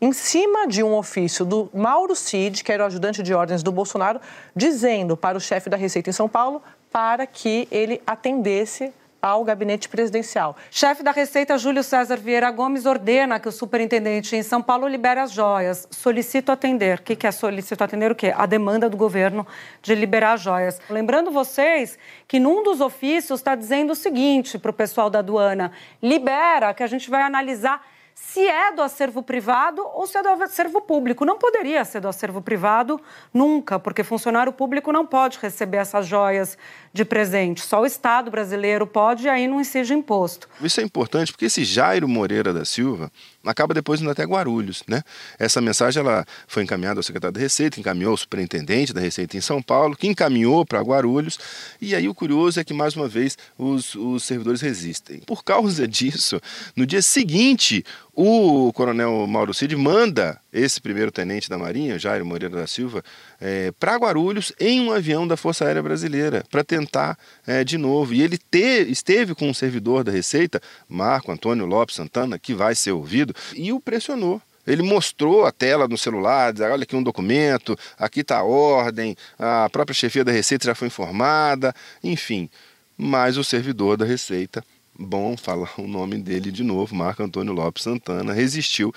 em 0.00 0.12
cima 0.12 0.66
de 0.66 0.82
um 0.82 0.94
ofício 0.94 1.44
do 1.44 1.70
Mauro 1.72 2.16
Cid, 2.16 2.64
que 2.64 2.72
era 2.72 2.82
o 2.82 2.86
ajudante 2.86 3.22
de 3.22 3.32
ordens 3.32 3.62
do 3.62 3.70
Bolsonaro, 3.70 4.20
dizendo 4.54 5.16
para 5.16 5.38
o 5.38 5.40
chefe 5.40 5.70
da 5.70 5.76
Receita 5.76 6.10
em 6.10 6.12
São 6.12 6.28
Paulo 6.28 6.60
para 6.92 7.26
que 7.26 7.66
ele 7.70 8.02
atendesse 8.06 8.92
ao 9.22 9.44
gabinete 9.44 9.88
presidencial. 9.88 10.56
Chefe 10.68 11.04
da 11.04 11.12
Receita, 11.12 11.56
Júlio 11.56 11.84
César 11.84 12.16
Vieira 12.16 12.50
Gomes, 12.50 12.86
ordena 12.86 13.38
que 13.38 13.48
o 13.48 13.52
superintendente 13.52 14.34
em 14.34 14.42
São 14.42 14.60
Paulo 14.60 14.88
libere 14.88 15.20
as 15.20 15.30
joias. 15.30 15.86
Solicito 15.92 16.50
atender. 16.50 16.98
O 16.98 17.02
que 17.02 17.24
é 17.24 17.30
solicito 17.30 17.82
atender? 17.82 18.10
O 18.10 18.16
quê? 18.16 18.34
A 18.36 18.46
demanda 18.46 18.90
do 18.90 18.96
governo 18.96 19.46
de 19.80 19.94
liberar 19.94 20.32
as 20.32 20.40
joias. 20.40 20.80
Lembrando 20.90 21.30
vocês 21.30 21.96
que 22.26 22.40
num 22.40 22.64
dos 22.64 22.80
ofícios 22.80 23.38
está 23.38 23.54
dizendo 23.54 23.92
o 23.92 23.96
seguinte 23.96 24.58
para 24.58 24.72
o 24.72 24.74
pessoal 24.74 25.08
da 25.08 25.20
aduana: 25.20 25.70
libera, 26.02 26.74
que 26.74 26.82
a 26.82 26.88
gente 26.88 27.08
vai 27.08 27.22
analisar 27.22 27.80
se 28.14 28.46
é 28.46 28.72
do 28.72 28.82
acervo 28.82 29.22
privado 29.22 29.82
ou 29.94 30.06
se 30.06 30.16
é 30.18 30.22
do 30.22 30.28
acervo 30.28 30.80
público. 30.80 31.24
Não 31.24 31.38
poderia 31.38 31.84
ser 31.84 32.00
do 32.00 32.08
acervo 32.08 32.40
privado 32.40 33.00
nunca, 33.32 33.78
porque 33.78 34.04
funcionário 34.04 34.52
público 34.52 34.92
não 34.92 35.06
pode 35.06 35.38
receber 35.38 35.78
essas 35.78 36.06
joias 36.06 36.56
de 36.92 37.04
presente. 37.04 37.62
Só 37.62 37.80
o 37.80 37.86
Estado 37.86 38.30
brasileiro 38.30 38.86
pode 38.86 39.24
e 39.24 39.28
aí 39.28 39.46
não 39.48 39.60
incide 39.60 39.94
imposto. 39.94 40.48
Isso 40.60 40.80
é 40.80 40.84
importante 40.84 41.32
porque 41.32 41.46
esse 41.46 41.64
Jairo 41.64 42.06
Moreira 42.06 42.52
da 42.52 42.64
Silva 42.64 43.10
acaba 43.44 43.74
depois 43.74 44.00
indo 44.00 44.10
até 44.10 44.24
Guarulhos, 44.24 44.82
né? 44.86 45.02
Essa 45.38 45.60
mensagem 45.60 46.00
ela 46.00 46.24
foi 46.46 46.62
encaminhada 46.62 46.98
ao 46.98 47.02
secretário 47.02 47.32
da 47.32 47.40
Receita, 47.40 47.80
encaminhou 47.80 48.12
ao 48.12 48.16
superintendente 48.16 48.92
da 48.92 49.00
Receita 49.00 49.36
em 49.36 49.40
São 49.40 49.60
Paulo, 49.62 49.96
que 49.96 50.06
encaminhou 50.06 50.64
para 50.64 50.80
Guarulhos. 50.80 51.38
E 51.80 51.94
aí 51.94 52.08
o 52.08 52.14
curioso 52.14 52.60
é 52.60 52.64
que 52.64 52.74
mais 52.74 52.94
uma 52.94 53.08
vez 53.08 53.36
os, 53.58 53.94
os 53.94 54.24
servidores 54.24 54.60
resistem. 54.60 55.20
Por 55.20 55.42
causa 55.42 55.88
disso, 55.88 56.40
no 56.76 56.86
dia 56.86 57.02
seguinte, 57.02 57.84
o 58.14 58.70
coronel 58.74 59.26
Mauro 59.26 59.54
Cid 59.54 59.74
manda 59.74 60.38
esse 60.52 60.80
primeiro 60.80 61.10
tenente 61.10 61.48
da 61.48 61.56
Marinha, 61.56 61.98
Jairo 61.98 62.26
Moreira 62.26 62.56
da 62.56 62.66
Silva, 62.66 63.02
é, 63.40 63.72
para 63.72 63.96
Guarulhos 63.96 64.52
em 64.60 64.80
um 64.80 64.92
avião 64.92 65.26
da 65.26 65.36
Força 65.36 65.64
Aérea 65.64 65.82
Brasileira 65.82 66.44
para 66.50 66.62
tentar 66.62 67.18
é, 67.46 67.64
de 67.64 67.78
novo. 67.78 68.12
E 68.12 68.22
ele 68.22 68.36
te, 68.36 68.86
esteve 68.90 69.34
com 69.34 69.48
um 69.48 69.54
servidor 69.54 70.04
da 70.04 70.12
Receita, 70.12 70.60
Marco 70.86 71.32
Antônio 71.32 71.64
Lopes 71.64 71.96
Santana, 71.96 72.38
que 72.38 72.52
vai 72.52 72.74
ser 72.74 72.92
ouvido, 72.92 73.34
e 73.54 73.72
o 73.72 73.80
pressionou. 73.80 74.42
Ele 74.66 74.82
mostrou 74.82 75.44
a 75.44 75.50
tela 75.50 75.88
no 75.88 75.98
celular, 75.98 76.52
dizendo, 76.52 76.72
olha 76.72 76.84
aqui 76.84 76.94
um 76.94 77.02
documento, 77.02 77.76
aqui 77.98 78.20
está 78.20 78.38
a 78.38 78.44
ordem, 78.44 79.16
a 79.38 79.68
própria 79.70 79.94
chefia 79.94 80.24
da 80.24 80.30
Receita 80.30 80.66
já 80.66 80.74
foi 80.74 80.88
informada, 80.88 81.74
enfim. 82.04 82.48
Mas 82.96 83.36
o 83.36 83.42
servidor 83.42 83.96
da 83.96 84.04
Receita, 84.04 84.62
bom 84.98 85.36
falar 85.36 85.72
o 85.78 85.86
nome 85.86 86.18
dele 86.18 86.50
de 86.50 86.62
novo, 86.62 86.94
Marco 86.94 87.22
Antônio 87.22 87.52
Lopes 87.52 87.82
Santana, 87.82 88.32
resistiu 88.32 88.92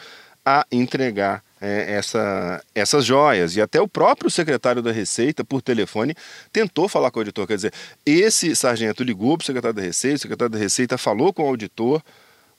a 0.46 0.66
entregar 0.72 1.44
é, 1.60 1.96
essa, 1.96 2.64
essas 2.76 3.04
joias. 3.04 3.56
E 3.56 3.62
até 3.62 3.82
o 3.82 3.88
próprio 3.88 4.30
secretário 4.30 4.82
da 4.82 4.92
Receita, 4.92 5.44
por 5.44 5.62
telefone, 5.62 6.14
tentou 6.54 6.88
falar 6.88 7.10
com 7.10 7.20
o 7.20 7.22
auditor. 7.22 7.48
Quer 7.48 7.56
dizer, 7.56 7.74
esse 8.06 8.56
sargento 8.56 9.04
ligou 9.04 9.38
para 9.38 9.44
o 9.44 9.46
secretário 9.46 9.76
da 9.76 9.82
Receita, 9.82 10.18
o 10.18 10.20
secretário 10.20 10.52
da 10.52 10.60
Receita 10.60 10.98
falou 10.98 11.34
com 11.34 11.44
o 11.44 11.48
auditor, 11.48 12.02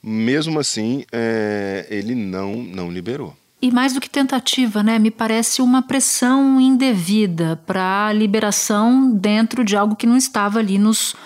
mesmo 0.03 0.59
assim, 0.59 1.05
é, 1.13 1.87
ele 1.89 2.15
não, 2.15 2.57
não 2.57 2.91
liberou. 2.91 3.37
E 3.63 3.71
mais 3.71 3.95
do 3.95 4.01
que 4.01 4.11
tentativa, 4.11 4.83
né? 4.83 4.99
Me 4.99 5.11
parece 5.11 5.63
uma 5.63 5.81
pressão 5.81 6.61
indevida 6.61 7.61
para 7.67 8.09
a 8.09 8.13
liberação 8.13 9.11
dentro 9.11 9.65
de 9.65 9.77
algo 9.77 9.97
que 9.97 10.07
não 10.07 10.17
estava 10.17 10.59
ali 10.59 10.79
nos 10.79 11.17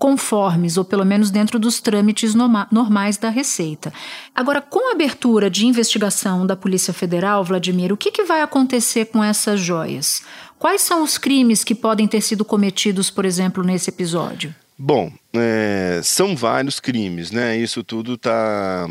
conformes, 0.00 0.78
ou 0.78 0.84
pelo 0.84 1.04
menos 1.04 1.30
dentro 1.30 1.58
dos 1.58 1.78
trâmites 1.78 2.34
normais 2.34 3.18
da 3.18 3.28
Receita. 3.28 3.92
Agora, 4.34 4.62
com 4.62 4.88
a 4.88 4.92
abertura 4.92 5.50
de 5.50 5.66
investigação 5.66 6.46
da 6.46 6.56
Polícia 6.56 6.94
Federal, 6.94 7.44
Vladimir, 7.44 7.92
o 7.92 7.98
que, 7.98 8.10
que 8.10 8.24
vai 8.24 8.40
acontecer 8.40 9.04
com 9.04 9.22
essas 9.22 9.60
joias? 9.60 10.22
Quais 10.58 10.80
são 10.80 11.02
os 11.02 11.18
crimes 11.18 11.62
que 11.62 11.74
podem 11.74 12.08
ter 12.08 12.22
sido 12.22 12.46
cometidos, 12.46 13.10
por 13.10 13.26
exemplo, 13.26 13.62
nesse 13.62 13.90
episódio? 13.90 14.54
Bom, 14.78 15.12
é, 15.34 16.00
são 16.02 16.34
vários 16.34 16.80
crimes, 16.80 17.30
né? 17.30 17.58
Isso 17.58 17.84
tudo 17.84 18.14
está 18.14 18.88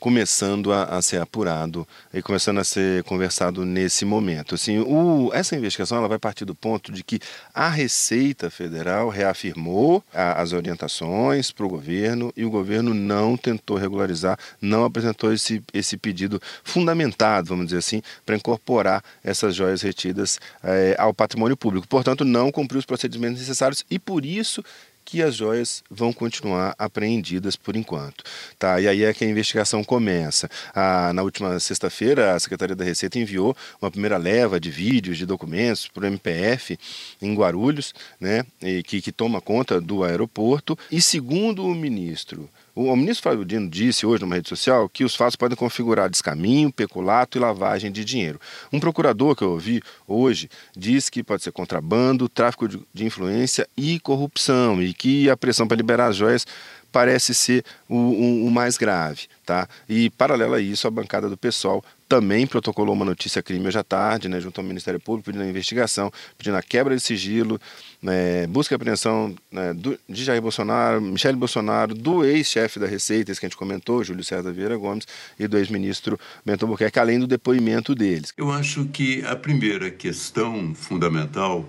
começando 0.00 0.72
a, 0.72 0.84
a, 0.84 1.02
ser 1.02 1.20
apurado 1.20 1.86
e 2.12 2.22
começando 2.22 2.58
a 2.58 2.64
ser 2.64 3.04
conversado 3.04 3.64
nesse 3.66 4.04
momento. 4.04 4.54
Assim, 4.54 4.78
o, 4.78 5.30
essa 5.34 5.54
investigação 5.54 5.98
ela 5.98 6.08
vai 6.08 6.18
partir 6.18 6.46
do 6.46 6.54
ponto 6.54 6.90
de 6.90 7.04
que 7.04 7.20
a 7.54 7.68
Receita 7.68 8.50
Federal 8.50 9.10
reafirmou 9.10 10.02
a, 10.12 10.40
as 10.40 10.52
orientações 10.52 11.52
para 11.52 11.66
o 11.66 11.68
governo 11.68 12.32
e 12.34 12.44
o 12.44 12.50
governo 12.50 12.94
não 12.94 13.36
tentou 13.36 13.76
regularizar, 13.76 14.38
não 14.60 14.84
apresentou 14.84 15.32
esse, 15.32 15.62
esse 15.72 15.98
pedido 15.98 16.40
fundamentado, 16.64 17.48
vamos 17.48 17.66
dizer 17.66 17.78
assim, 17.78 18.02
para 18.24 18.36
incorporar 18.36 19.04
essas 19.22 19.54
joias 19.54 19.82
retidas 19.82 20.40
é, 20.64 20.96
ao 20.98 21.12
patrimônio 21.12 21.56
público. 21.56 21.86
Portanto, 21.86 22.24
não 22.24 22.50
cumpriu 22.50 22.78
os 22.78 22.86
procedimentos 22.86 23.40
necessários 23.40 23.84
e 23.90 23.98
por 23.98 24.24
isso 24.24 24.64
que 25.04 25.22
as 25.22 25.34
joias 25.34 25.82
vão 25.90 26.12
continuar 26.12 26.74
apreendidas 26.78 27.56
por 27.56 27.76
enquanto. 27.76 28.24
Tá? 28.58 28.80
E 28.80 28.88
aí 28.88 29.04
é 29.04 29.12
que 29.12 29.24
a 29.24 29.28
investigação 29.28 29.82
começa. 29.82 30.48
Ah, 30.74 31.12
na 31.12 31.22
última 31.22 31.58
sexta-feira, 31.58 32.34
a 32.34 32.40
Secretaria 32.40 32.76
da 32.76 32.84
Receita 32.84 33.18
enviou 33.18 33.56
uma 33.80 33.90
primeira 33.90 34.16
leva 34.16 34.60
de 34.60 34.70
vídeos, 34.70 35.18
de 35.18 35.26
documentos 35.26 35.88
para 35.88 36.04
o 36.04 36.06
MPF 36.06 36.78
em 37.20 37.34
Guarulhos, 37.34 37.94
né, 38.20 38.44
que, 38.84 39.00
que 39.00 39.12
toma 39.12 39.40
conta 39.40 39.80
do 39.80 40.04
aeroporto. 40.04 40.78
E 40.90 41.00
segundo 41.00 41.64
o 41.64 41.74
ministro 41.74 42.48
o 42.74 42.94
ministro 42.96 43.24
Flávio 43.24 43.44
Dino 43.44 43.68
disse 43.68 44.06
hoje 44.06 44.22
numa 44.22 44.36
rede 44.36 44.48
social 44.48 44.88
que 44.88 45.04
os 45.04 45.14
fatos 45.14 45.36
podem 45.36 45.56
configurar 45.56 46.08
descaminho, 46.08 46.72
peculato 46.72 47.36
e 47.36 47.40
lavagem 47.40 47.90
de 47.90 48.04
dinheiro. 48.04 48.40
Um 48.72 48.80
procurador 48.80 49.34
que 49.34 49.42
eu 49.42 49.50
ouvi 49.50 49.82
hoje 50.06 50.48
diz 50.76 51.08
que 51.08 51.22
pode 51.22 51.42
ser 51.42 51.52
contrabando, 51.52 52.28
tráfico 52.28 52.68
de 52.68 53.04
influência 53.04 53.68
e 53.76 53.98
corrupção, 54.00 54.82
e 54.82 54.94
que 54.94 55.28
a 55.28 55.36
pressão 55.36 55.66
para 55.66 55.76
liberar 55.76 56.06
as 56.06 56.16
joias 56.16 56.46
parece 56.90 57.34
ser 57.34 57.64
o, 57.88 57.96
o, 57.96 58.46
o, 58.46 58.50
mais 58.50 58.76
grave. 58.76 59.22
Tá? 59.44 59.68
E, 59.88 60.10
paralelo 60.10 60.54
a 60.54 60.60
isso, 60.60 60.86
a 60.86 60.90
bancada 60.90 61.28
do 61.28 61.36
PSOL 61.36 61.84
também 62.10 62.44
protocolou 62.44 62.92
uma 62.92 63.04
notícia 63.04 63.40
crime 63.40 63.68
hoje 63.68 63.78
à 63.78 63.84
tarde, 63.84 64.28
né, 64.28 64.40
junto 64.40 64.60
ao 64.60 64.66
Ministério 64.66 64.98
Público, 64.98 65.26
pedindo 65.26 65.44
a 65.44 65.48
investigação, 65.48 66.12
pedindo 66.36 66.56
a 66.56 66.62
quebra 66.62 66.96
de 66.96 67.00
sigilo, 67.00 67.60
né, 68.02 68.48
busca 68.48 68.74
e 68.74 68.76
apreensão 68.76 69.32
né, 69.50 69.72
do, 69.72 69.96
de 70.08 70.24
Jair 70.24 70.42
Bolsonaro, 70.42 71.00
Michele 71.00 71.36
Bolsonaro, 71.36 71.94
do 71.94 72.24
ex-chefe 72.24 72.80
da 72.80 72.86
Receita, 72.88 73.30
esse 73.30 73.38
que 73.38 73.46
a 73.46 73.48
gente 73.48 73.56
comentou, 73.56 74.02
Júlio 74.02 74.24
César 74.24 74.50
Vieira 74.50 74.76
Gomes, 74.76 75.06
e 75.38 75.46
do 75.46 75.56
ex-ministro 75.56 76.18
Bento 76.44 76.64
Albuquerque, 76.64 76.98
além 76.98 77.20
do 77.20 77.28
depoimento 77.28 77.94
deles. 77.94 78.32
Eu 78.36 78.50
acho 78.50 78.86
que 78.86 79.24
a 79.24 79.36
primeira 79.36 79.88
questão 79.88 80.74
fundamental 80.74 81.64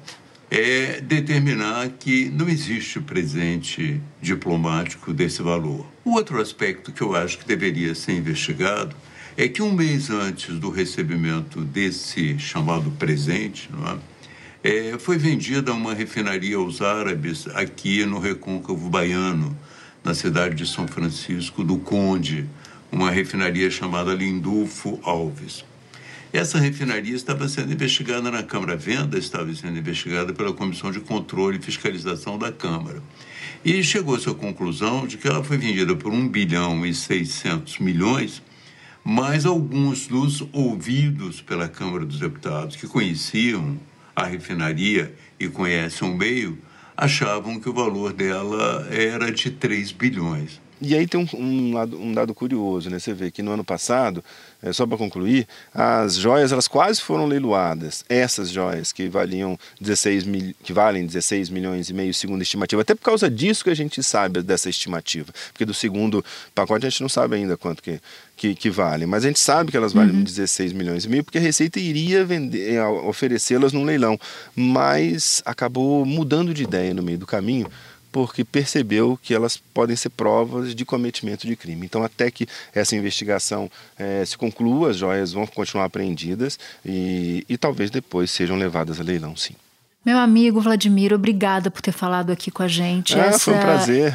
é 0.54 1.00
determinar 1.00 1.88
que 1.98 2.30
não 2.30 2.50
existe 2.50 3.00
presente 3.00 4.02
diplomático 4.22 5.14
desse 5.14 5.42
valor. 5.42 5.88
O 6.04 6.12
outro 6.16 6.42
aspecto 6.42 6.92
que 6.92 7.02
eu 7.02 7.16
acho 7.16 7.38
que 7.38 7.46
deveria 7.46 7.96
ser 7.96 8.12
investigado 8.12 8.94
é 9.38 9.48
que 9.48 9.62
um 9.62 9.72
mês 9.72 10.10
antes 10.10 10.60
do 10.60 10.70
recebimento 10.70 11.62
desse 11.62 12.38
chamado 12.38 12.92
presente, 12.92 13.70
é? 13.88 14.12
É, 14.64 15.00
foi 15.00 15.18
vendida 15.18 15.74
uma 15.74 15.94
refinaria 15.94 16.58
aos 16.58 16.82
árabes 16.82 17.48
aqui 17.56 18.06
no 18.06 18.20
Recôncavo 18.20 18.90
Baiano, 18.90 19.58
na 20.04 20.14
cidade 20.14 20.54
de 20.54 20.68
São 20.68 20.86
Francisco 20.88 21.64
do 21.64 21.78
Conde, 21.78 22.46
uma 22.92 23.10
refinaria 23.10 23.72
chamada 23.72 24.14
Lindulfo 24.14 25.00
Alves. 25.02 25.64
Essa 26.34 26.58
refinaria 26.58 27.14
estava 27.14 27.50
sendo 27.50 27.74
investigada 27.74 28.32
na 28.32 28.42
Câmara 28.42 28.78
Venda, 28.78 29.18
estava 29.18 29.54
sendo 29.54 29.78
investigada 29.78 30.32
pela 30.32 30.54
Comissão 30.54 30.90
de 30.90 31.02
Controle 31.02 31.58
e 31.58 31.62
Fiscalização 31.62 32.38
da 32.38 32.50
Câmara. 32.54 33.04
E 33.66 33.84
chegou-se 33.84 34.30
à 34.30 34.34
conclusão 34.34 35.06
de 35.06 35.18
que 35.18 35.28
ela 35.28 35.44
foi 35.44 35.58
vendida 35.58 35.94
por 35.94 36.14
1 36.14 36.30
bilhão 36.30 36.86
e 36.86 36.94
600 36.94 37.80
milhões, 37.80 38.42
mas 39.04 39.46
alguns 39.46 40.08
dos 40.08 40.42
ouvidos 40.54 41.42
pela 41.42 41.68
Câmara 41.68 42.06
dos 42.06 42.20
Deputados, 42.20 42.78
que 42.78 42.88
conheciam 42.88 43.78
a 44.16 44.24
refinaria 44.24 45.14
e 45.38 45.50
conhecem 45.50 46.08
o 46.08 46.16
meio, 46.16 46.58
achavam 46.96 47.60
que 47.60 47.68
o 47.68 47.74
valor 47.74 48.14
dela 48.14 48.88
era 48.90 49.34
de 49.34 49.52
3 49.52 49.92
bilhões. 49.92 50.62
E 50.82 50.96
aí 50.96 51.06
tem 51.06 51.20
um, 51.20 51.28
um, 51.38 51.80
um 52.08 52.14
dado 52.14 52.34
curioso, 52.34 52.90
né? 52.90 52.98
Você 52.98 53.14
vê 53.14 53.30
que 53.30 53.44
no 53.44 53.52
ano 53.52 53.64
passado, 53.64 54.24
é, 54.64 54.74
só 54.74 54.88
para 54.88 54.98
concluir, 54.98 55.48
as 55.74 56.16
joias 56.16 56.52
elas 56.52 56.68
quase 56.68 57.00
foram 57.00 57.28
leiloadas. 57.28 58.04
Essas 58.10 58.50
joias 58.50 58.92
que 58.92 59.08
valiam 59.08 59.58
16 59.80 60.24
mil, 60.24 60.56
que 60.64 60.74
valem 60.74 61.06
16 61.06 61.50
milhões 61.50 61.90
e 61.90 61.94
meio 61.94 62.14
segundo 62.14 62.40
a 62.40 62.44
estimativa. 62.44 62.82
Até 62.82 62.96
por 62.96 63.04
causa 63.04 63.30
disso 63.30 63.64
que 63.64 63.70
a 63.70 63.76
gente 63.76 64.02
sabe 64.02 64.42
dessa 64.42 64.70
estimativa, 64.70 65.32
porque 65.54 65.66
do 65.66 65.74
segundo 65.74 66.26
pacote 66.56 66.88
a 66.88 66.90
gente 66.90 67.02
não 67.02 67.10
sabe 67.10 67.36
ainda 67.36 67.56
quanto 67.56 67.84
que 67.84 68.02
que, 68.42 68.56
que 68.56 68.72
valem, 68.72 69.06
mas 69.06 69.24
a 69.24 69.28
gente 69.28 69.40
sabe 69.40 69.70
que 69.70 69.78
elas 69.78 69.94
valem 69.94 70.16
uhum. 70.16 70.24
16 70.24 70.74
milhões 70.74 71.06
e 71.06 71.10
meio 71.10 71.24
porque 71.24 71.38
a 71.38 71.42
Receita 71.42 71.80
iria 71.80 72.26
vender, 72.26 72.74
é, 72.74 72.84
oferecê-las 72.84 73.72
num 73.72 73.84
leilão, 73.84 74.20
mas 74.56 75.44
acabou 75.46 76.04
mudando 76.08 76.52
de 76.52 76.64
ideia 76.64 76.92
no 76.92 77.04
meio 77.04 77.20
do 77.20 77.28
caminho 77.28 77.70
porque 78.12 78.44
percebeu 78.44 79.18
que 79.22 79.34
elas 79.34 79.58
podem 79.58 79.96
ser 79.96 80.10
provas 80.10 80.76
de 80.76 80.84
cometimento 80.84 81.48
de 81.48 81.56
crime. 81.56 81.86
Então, 81.86 82.04
até 82.04 82.30
que 82.30 82.48
essa 82.74 82.96
investigação 82.96 83.70
é, 83.98 84.24
se 84.26 84.38
conclua, 84.38 84.92
as 84.92 84.98
joias 84.98 85.32
vão 85.32 85.48
continuar 85.48 85.86
apreendidas 85.86 86.60
e, 86.86 87.46
e 87.48 87.58
talvez 87.58 87.90
depois 87.90 88.32
sejam 88.32 88.58
levadas 88.58 89.00
a 89.00 89.04
leilão, 89.04 89.36
sim. 89.36 89.56
Meu 90.04 90.18
amigo 90.18 90.60
Vladimir, 90.60 91.14
obrigada 91.14 91.70
por 91.70 91.80
ter 91.80 91.92
falado 91.92 92.32
aqui 92.32 92.50
com 92.50 92.64
a 92.64 92.68
gente. 92.68 93.14
Ah, 93.14 93.26
essa, 93.26 93.40
foi 93.40 93.54
um 93.54 93.60
prazer. 93.60 94.14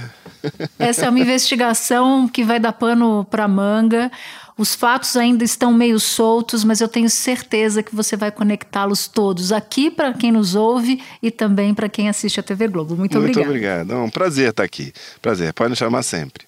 Essa 0.78 1.06
é 1.06 1.08
uma 1.08 1.20
investigação 1.20 2.26
que 2.26 2.42
vai 2.42 2.58
dar 2.58 2.72
pano 2.72 3.24
para 3.30 3.46
manga. 3.46 4.10
Os 4.58 4.74
fatos 4.74 5.16
ainda 5.16 5.44
estão 5.44 5.70
meio 5.70 6.00
soltos, 6.00 6.64
mas 6.64 6.80
eu 6.80 6.88
tenho 6.88 7.10
certeza 7.10 7.82
que 7.82 7.94
você 7.94 8.16
vai 8.16 8.30
conectá-los 8.30 9.06
todos 9.06 9.52
aqui 9.52 9.90
para 9.90 10.14
quem 10.14 10.32
nos 10.32 10.54
ouve 10.54 11.02
e 11.22 11.30
também 11.30 11.74
para 11.74 11.90
quem 11.90 12.08
assiste 12.08 12.40
a 12.40 12.42
TV 12.42 12.66
Globo. 12.68 12.96
Muito, 12.96 13.18
Muito 13.18 13.38
obrigada. 13.38 13.46
Muito 13.46 13.50
obrigado. 13.50 13.92
É 13.92 13.96
um 14.06 14.08
prazer 14.08 14.50
estar 14.50 14.62
aqui. 14.62 14.94
Prazer. 15.20 15.52
Pode 15.52 15.70
nos 15.70 15.78
chamar 15.78 16.02
sempre. 16.02 16.46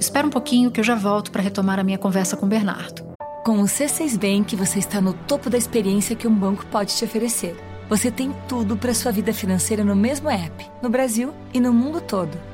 Espera 0.00 0.26
um 0.26 0.30
pouquinho 0.30 0.70
que 0.70 0.80
eu 0.80 0.84
já 0.84 0.94
volto 0.94 1.30
para 1.30 1.42
retomar 1.42 1.78
a 1.78 1.84
minha 1.84 1.98
conversa 1.98 2.34
com 2.34 2.46
o 2.46 2.48
Bernardo. 2.48 3.04
Com 3.44 3.60
o 3.60 3.64
C6 3.64 4.16
Bank, 4.18 4.56
você 4.56 4.78
está 4.78 5.02
no 5.02 5.12
topo 5.12 5.50
da 5.50 5.58
experiência 5.58 6.16
que 6.16 6.26
um 6.26 6.34
banco 6.34 6.64
pode 6.66 6.96
te 6.96 7.04
oferecer. 7.04 7.54
Você 7.90 8.10
tem 8.10 8.34
tudo 8.48 8.74
para 8.74 8.94
sua 8.94 9.12
vida 9.12 9.34
financeira 9.34 9.84
no 9.84 9.94
mesmo 9.94 10.30
app, 10.30 10.66
no 10.82 10.88
Brasil 10.88 11.34
e 11.52 11.60
no 11.60 11.74
mundo 11.74 12.00
todo. 12.00 12.53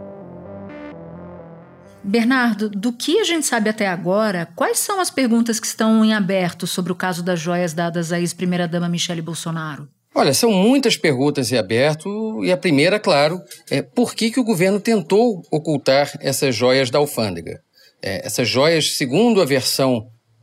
Bernardo, 2.03 2.69
do 2.69 2.91
que 2.91 3.19
a 3.19 3.23
gente 3.23 3.45
sabe 3.45 3.69
até 3.69 3.87
agora, 3.87 4.47
quais 4.55 4.79
são 4.79 4.99
as 4.99 5.11
perguntas 5.11 5.59
que 5.59 5.67
estão 5.67 6.03
em 6.03 6.13
aberto 6.13 6.65
sobre 6.65 6.91
o 6.91 6.95
caso 6.95 7.21
das 7.21 7.39
joias 7.39 7.73
dadas 7.73 8.11
à 8.11 8.19
ex-primeira-dama 8.19 8.89
Michele 8.89 9.21
Bolsonaro? 9.21 9.87
Olha, 10.13 10.33
são 10.33 10.51
muitas 10.51 10.97
perguntas 10.97 11.51
em 11.51 11.57
aberto 11.57 12.43
e 12.43 12.51
a 12.51 12.57
primeira, 12.57 12.99
claro, 12.99 13.39
é 13.69 13.81
por 13.81 14.13
que, 14.13 14.29
que 14.29 14.39
o 14.39 14.43
governo 14.43 14.79
tentou 14.79 15.41
ocultar 15.49 16.11
essas 16.19 16.53
joias 16.53 16.89
da 16.89 16.99
alfândega? 16.99 17.59
É, 18.03 18.25
essas 18.25 18.49
joias, 18.49 18.97
segundo 18.97 19.41
a 19.41 19.45
versão 19.45 20.01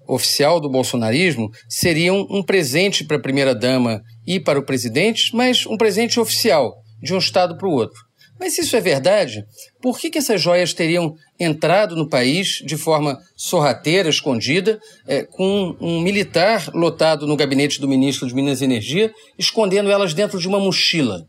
oficial 0.09 0.59
do 0.59 0.71
bolsonarismo, 0.71 1.51
seriam 1.68 2.27
um 2.31 2.42
presente 2.42 3.05
para 3.05 3.18
a 3.18 3.21
primeira-dama 3.21 4.01
e 4.27 4.40
para 4.40 4.59
o 4.59 4.64
presidente, 4.64 5.37
mas 5.37 5.66
um 5.66 5.77
presente 5.77 6.18
oficial, 6.18 6.73
de 7.03 7.12
um 7.12 7.18
estado 7.18 7.59
para 7.59 7.68
o 7.68 7.73
outro. 7.73 8.08
Mas 8.38 8.55
se 8.55 8.62
isso 8.62 8.77
é 8.77 8.81
verdade, 8.81 9.44
por 9.81 9.98
que, 9.98 10.11
que 10.11 10.18
essas 10.18 10.40
joias 10.40 10.72
teriam 10.72 11.14
entrado 11.38 11.96
no 11.96 12.09
país 12.09 12.62
de 12.64 12.77
forma 12.77 13.18
sorrateira, 13.37 14.09
escondida, 14.09 14.81
é, 15.07 15.22
com 15.22 15.77
um 15.81 16.01
militar 16.01 16.70
lotado 16.72 17.27
no 17.27 17.37
gabinete 17.37 17.81
do 17.81 17.88
ministro 17.88 18.27
de 18.29 18.35
Minas 18.35 18.61
e 18.61 18.64
Energia, 18.64 19.12
escondendo 19.38 19.90
elas 19.90 20.14
dentro 20.14 20.38
de 20.38 20.46
uma 20.46 20.61
mochila? 20.61 21.27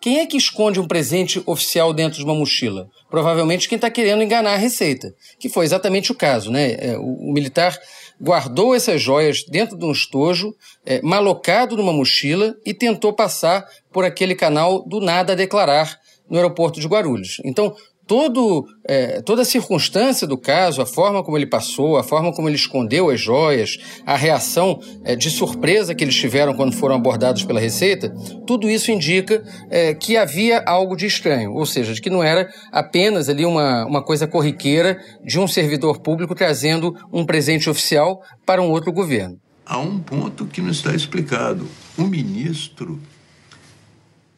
Quem 0.00 0.20
é 0.20 0.26
que 0.26 0.36
esconde 0.36 0.78
um 0.78 0.86
presente 0.86 1.42
oficial 1.44 1.92
dentro 1.92 2.18
de 2.18 2.24
uma 2.24 2.34
mochila? 2.34 2.88
Provavelmente 3.10 3.68
quem 3.68 3.76
está 3.76 3.90
querendo 3.90 4.22
enganar 4.22 4.52
a 4.52 4.56
Receita, 4.56 5.12
que 5.40 5.48
foi 5.48 5.64
exatamente 5.64 6.12
o 6.12 6.14
caso. 6.14 6.52
Né? 6.52 6.76
É, 6.78 6.96
o, 6.96 7.30
o, 7.30 7.32
militar 7.32 7.76
guardou 8.20 8.76
essas 8.76 9.02
joias 9.02 9.42
dentro 9.44 9.76
de 9.76 9.84
um 9.84 9.90
estojo, 9.90 10.54
é, 10.86 11.02
malocado 11.02 11.76
numa 11.76 11.92
mochila, 11.92 12.54
e 12.64 12.72
tentou 12.72 13.12
passar 13.12 13.66
por 13.92 14.04
aquele 14.04 14.36
canal 14.36 14.84
do 14.86 15.00
nada 15.00 15.32
a 15.32 15.36
declarar 15.36 15.98
no 16.30 16.36
aeroporto 16.36 16.80
de 16.80 16.86
Guarulhos. 16.86 17.40
Então, 17.44 17.74
todo, 18.08 18.66
é, 18.84 19.20
toda 19.20 19.42
a 19.42 19.44
circunstância 19.44 20.26
do 20.26 20.38
caso, 20.38 20.80
a 20.80 20.86
forma 20.86 21.22
como 21.22 21.36
ele 21.36 21.46
passou, 21.46 21.98
a 21.98 22.02
forma 22.02 22.32
como 22.32 22.48
ele 22.48 22.56
escondeu 22.56 23.10
as 23.10 23.20
joias, 23.20 23.76
a 24.04 24.16
reação 24.16 24.80
é, 25.04 25.14
de 25.14 25.30
surpresa 25.30 25.94
que 25.94 26.02
eles 26.02 26.16
tiveram 26.16 26.54
quando 26.54 26.72
foram 26.72 26.96
abordados 26.96 27.44
pela 27.44 27.60
Receita, 27.60 28.08
tudo 28.46 28.68
isso 28.68 28.90
indica 28.90 29.44
é, 29.70 29.94
que 29.94 30.16
havia 30.16 30.64
algo 30.66 30.96
de 30.96 31.06
estranho, 31.06 31.52
ou 31.52 31.66
seja, 31.66 31.92
de 31.92 32.00
que 32.00 32.08
não 32.10 32.24
era 32.24 32.48
apenas 32.72 33.28
ali 33.28 33.44
uma, 33.44 33.84
uma 33.84 34.02
coisa 34.02 34.26
corriqueira 34.26 34.98
de 35.22 35.38
um 35.38 35.46
servidor 35.46 36.00
público 36.00 36.34
trazendo 36.34 36.96
um 37.12 37.26
presente 37.26 37.68
oficial 37.68 38.22
para 38.46 38.62
um 38.62 38.70
outro 38.70 38.90
governo. 38.90 39.38
Há 39.66 39.78
um 39.78 39.98
ponto 40.00 40.46
que 40.46 40.62
não 40.62 40.70
está 40.70 40.94
explicado. 40.94 41.68
O 41.98 42.04
ministro 42.04 42.98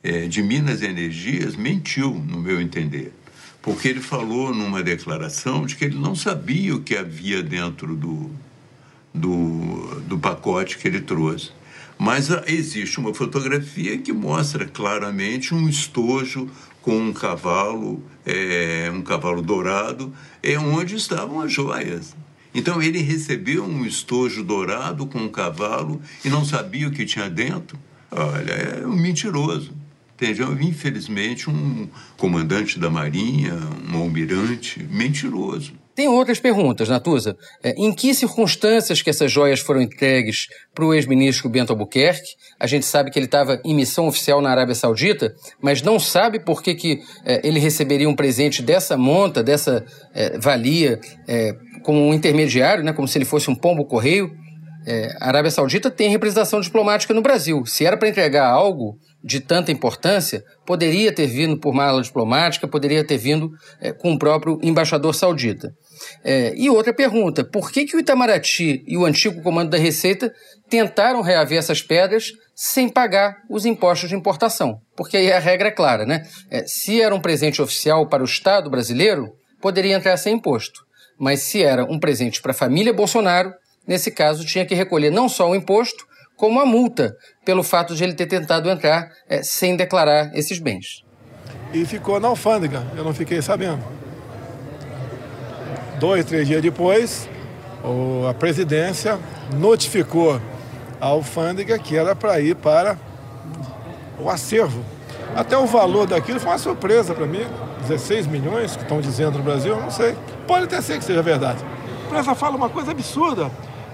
é, 0.03 0.27
de 0.27 0.43
Minas 0.43 0.83
e 0.83 0.87
Energias 0.87 1.57
mentiu, 1.57 2.15
no 2.15 2.39
meu 2.41 2.61
entender, 2.61 3.13
porque 3.63 3.89
ele 3.89 4.01
falou 4.01 4.55
numa 4.55 4.83
declaração 4.83 5.67
de 5.67 5.77
que 5.77 5.85
ele 5.85 5.99
não 5.99 6.15
sabia 6.15 6.75
o 6.75 6.81
que 6.81 6.97
havia 6.97 7.43
dentro 7.43 7.95
do, 7.95 8.31
do, 9.13 10.01
do 10.07 10.19
pacote 10.19 10.79
que 10.79 10.89
ele 10.89 11.01
trouxe. 11.01 11.51
Mas 11.99 12.31
ah, 12.31 12.43
existe 12.47 12.99
uma 12.99 13.13
fotografia 13.13 13.99
que 13.99 14.11
mostra 14.11 14.65
claramente 14.65 15.55
um 15.55 15.69
estojo 15.69 16.49
com 16.81 16.97
um 16.97 17.13
cavalo, 17.13 18.03
é, 18.25 18.91
um 18.91 19.03
cavalo 19.03 19.43
dourado, 19.43 20.11
é 20.43 20.59
onde 20.59 20.97
estavam 20.97 21.43
as 21.43 21.53
joias. 21.53 22.17
Então 22.55 22.81
ele 22.81 23.01
recebeu 23.01 23.65
um 23.65 23.85
estojo 23.85 24.43
dourado 24.43 25.07
com 25.07 25.19
um 25.19 25.29
cavalo 25.29 26.01
e 26.25 26.31
não 26.31 26.43
sabia 26.43 26.89
o 26.89 26.91
que 26.91 27.05
tinha 27.05 27.29
dentro. 27.29 27.79
Olha, 28.11 28.53
é 28.53 28.87
um 28.87 28.97
mentiroso 28.97 29.80
entendeu? 30.21 30.53
Infelizmente, 30.61 31.49
um 31.49 31.89
comandante 32.17 32.79
da 32.79 32.91
Marinha, 32.91 33.55
um 33.91 33.97
almirante 33.97 34.87
mentiroso. 34.91 35.73
Tem 35.95 36.09
outras 36.09 36.39
perguntas, 36.39 36.89
Natuza. 36.89 37.37
É, 37.63 37.75
em 37.77 37.93
que 37.93 38.15
circunstâncias 38.15 39.03
que 39.03 39.11
essas 39.11 39.31
joias 39.31 39.61
foram 39.61 39.83
entregues 39.83 40.47
para 40.75 40.85
o 40.85 40.95
ex-ministro 40.95 41.49
Bento 41.49 41.73
Albuquerque? 41.73 42.37
A 42.59 42.67
gente 42.67 42.87
sabe 42.87 43.11
que 43.11 43.19
ele 43.19 43.27
estava 43.27 43.61
em 43.65 43.75
missão 43.75 44.07
oficial 44.07 44.41
na 44.41 44.51
Arábia 44.51 44.75
Saudita, 44.75 45.35
mas 45.61 45.83
não 45.83 45.99
sabe 45.99 46.39
por 46.39 46.63
que, 46.63 46.75
que 46.75 47.01
é, 47.25 47.47
ele 47.47 47.59
receberia 47.59 48.09
um 48.09 48.15
presente 48.15 48.63
dessa 48.63 48.97
monta, 48.97 49.43
dessa 49.43 49.85
é, 50.15 50.39
valia, 50.39 51.01
como 51.83 52.01
um 52.01 52.15
intermediário, 52.15 52.85
né, 52.85 52.93
como 52.93 53.09
se 53.09 53.19
ele 53.19 53.25
fosse 53.25 53.51
um 53.51 53.55
pombo 53.55 53.85
correio. 53.85 54.31
É, 54.87 55.15
a 55.21 55.29
Arábia 55.29 55.51
Saudita 55.51 55.91
tem 55.91 56.09
representação 56.09 56.61
diplomática 56.61 57.13
no 57.13 57.21
Brasil. 57.21 57.67
Se 57.67 57.85
era 57.85 57.97
para 57.97 58.09
entregar 58.09 58.49
algo 58.49 58.99
de 59.23 59.41
tanta 59.41 59.71
importância, 59.71 60.43
poderia 60.65 61.13
ter 61.13 61.27
vindo 61.27 61.59
por 61.59 61.75
mala 61.75 62.03
diplomática, 62.03 62.67
poderia 62.67 63.05
ter 63.05 63.19
vindo 63.19 63.51
é, 63.81 63.93
com 63.93 64.13
o 64.13 64.19
próprio 64.19 64.59
embaixador 64.63 65.15
saudita. 65.15 65.73
É, 66.25 66.55
e 66.57 66.71
outra 66.71 66.95
pergunta: 66.95 67.45
por 67.45 67.71
que, 67.71 67.85
que 67.85 67.97
o 67.97 68.01
Itamaraty 68.01 68.83
e 68.87 68.97
o 68.97 69.05
antigo 69.05 69.43
comando 69.43 69.71
da 69.71 69.79
Receita 69.79 70.33
tentaram 70.69 71.21
reaver 71.21 71.59
essas 71.59 71.83
pedras 71.83 72.33
sem 72.55 72.89
pagar 72.89 73.37
os 73.49 73.67
impostos 73.67 74.09
de 74.09 74.17
importação? 74.17 74.79
Porque 74.97 75.17
aí 75.17 75.33
a 75.33 75.39
regra 75.39 75.69
é 75.69 75.73
clara, 75.73 76.07
né? 76.07 76.27
É, 76.51 76.65
se 76.67 77.01
era 77.01 77.15
um 77.15 77.21
presente 77.21 77.61
oficial 77.61 78.09
para 78.09 78.23
o 78.23 78.27
Estado 78.27 78.71
brasileiro, 78.71 79.33
poderia 79.61 79.97
entrar 79.97 80.17
sem 80.17 80.37
imposto. 80.37 80.81
Mas 81.19 81.43
se 81.43 81.63
era 81.63 81.85
um 81.85 81.99
presente 81.99 82.41
para 82.41 82.53
a 82.53 82.55
família 82.55 82.95
Bolsonaro, 82.95 83.53
nesse 83.87 84.11
caso 84.11 84.47
tinha 84.47 84.65
que 84.65 84.75
recolher 84.75 85.11
não 85.11 85.29
só 85.29 85.51
o 85.51 85.55
imposto, 85.55 86.07
como 86.41 86.59
a 86.59 86.65
multa, 86.65 87.15
pelo 87.45 87.63
fato 87.63 87.95
de 87.95 88.03
ele 88.03 88.15
ter 88.15 88.25
tentado 88.25 88.71
entrar 88.71 89.11
é, 89.29 89.43
sem 89.43 89.77
declarar 89.77 90.35
esses 90.35 90.59
bens. 90.59 91.05
E 91.71 91.85
ficou 91.85 92.19
na 92.19 92.29
alfândega, 92.29 92.83
eu 92.97 93.05
não 93.05 93.13
fiquei 93.13 93.43
sabendo. 93.43 93.85
Dois, 95.99 96.25
três 96.25 96.49
dias 96.49 96.63
depois, 96.63 97.29
a 98.27 98.33
presidência 98.33 99.19
notificou 99.55 100.41
a 100.99 101.07
alfândega 101.09 101.79
que 101.79 101.95
era 101.95 102.17
para 102.17 102.41
ir 102.41 102.57
para 102.57 102.99
o 104.19 104.31
acervo. 104.31 104.83
Até 105.37 105.59
o 105.59 105.67
valor 105.67 106.07
daquilo 106.07 106.41
foi 106.41 106.53
uma 106.53 106.59
surpresa 106.59 107.15
para 107.15 107.27
mim. 107.27 107.47
16 107.83 108.27
milhões 108.27 108.77
que 108.77 108.83
estão 108.83 109.03
dizendo 109.03 109.37
no 109.37 109.45
Brasil, 109.45 109.75
eu 109.75 109.81
não 109.81 109.91
sei. 109.91 110.17
Pode 110.47 110.65
até 110.65 110.81
ser 110.81 110.97
que 110.99 111.05
seja 111.05 111.21
verdade. 111.21 111.63
A 112.05 112.07
empresa 112.07 112.35
fala 112.35 112.57
uma 112.57 112.71
coisa 112.71 112.93
absurda. 112.93 113.51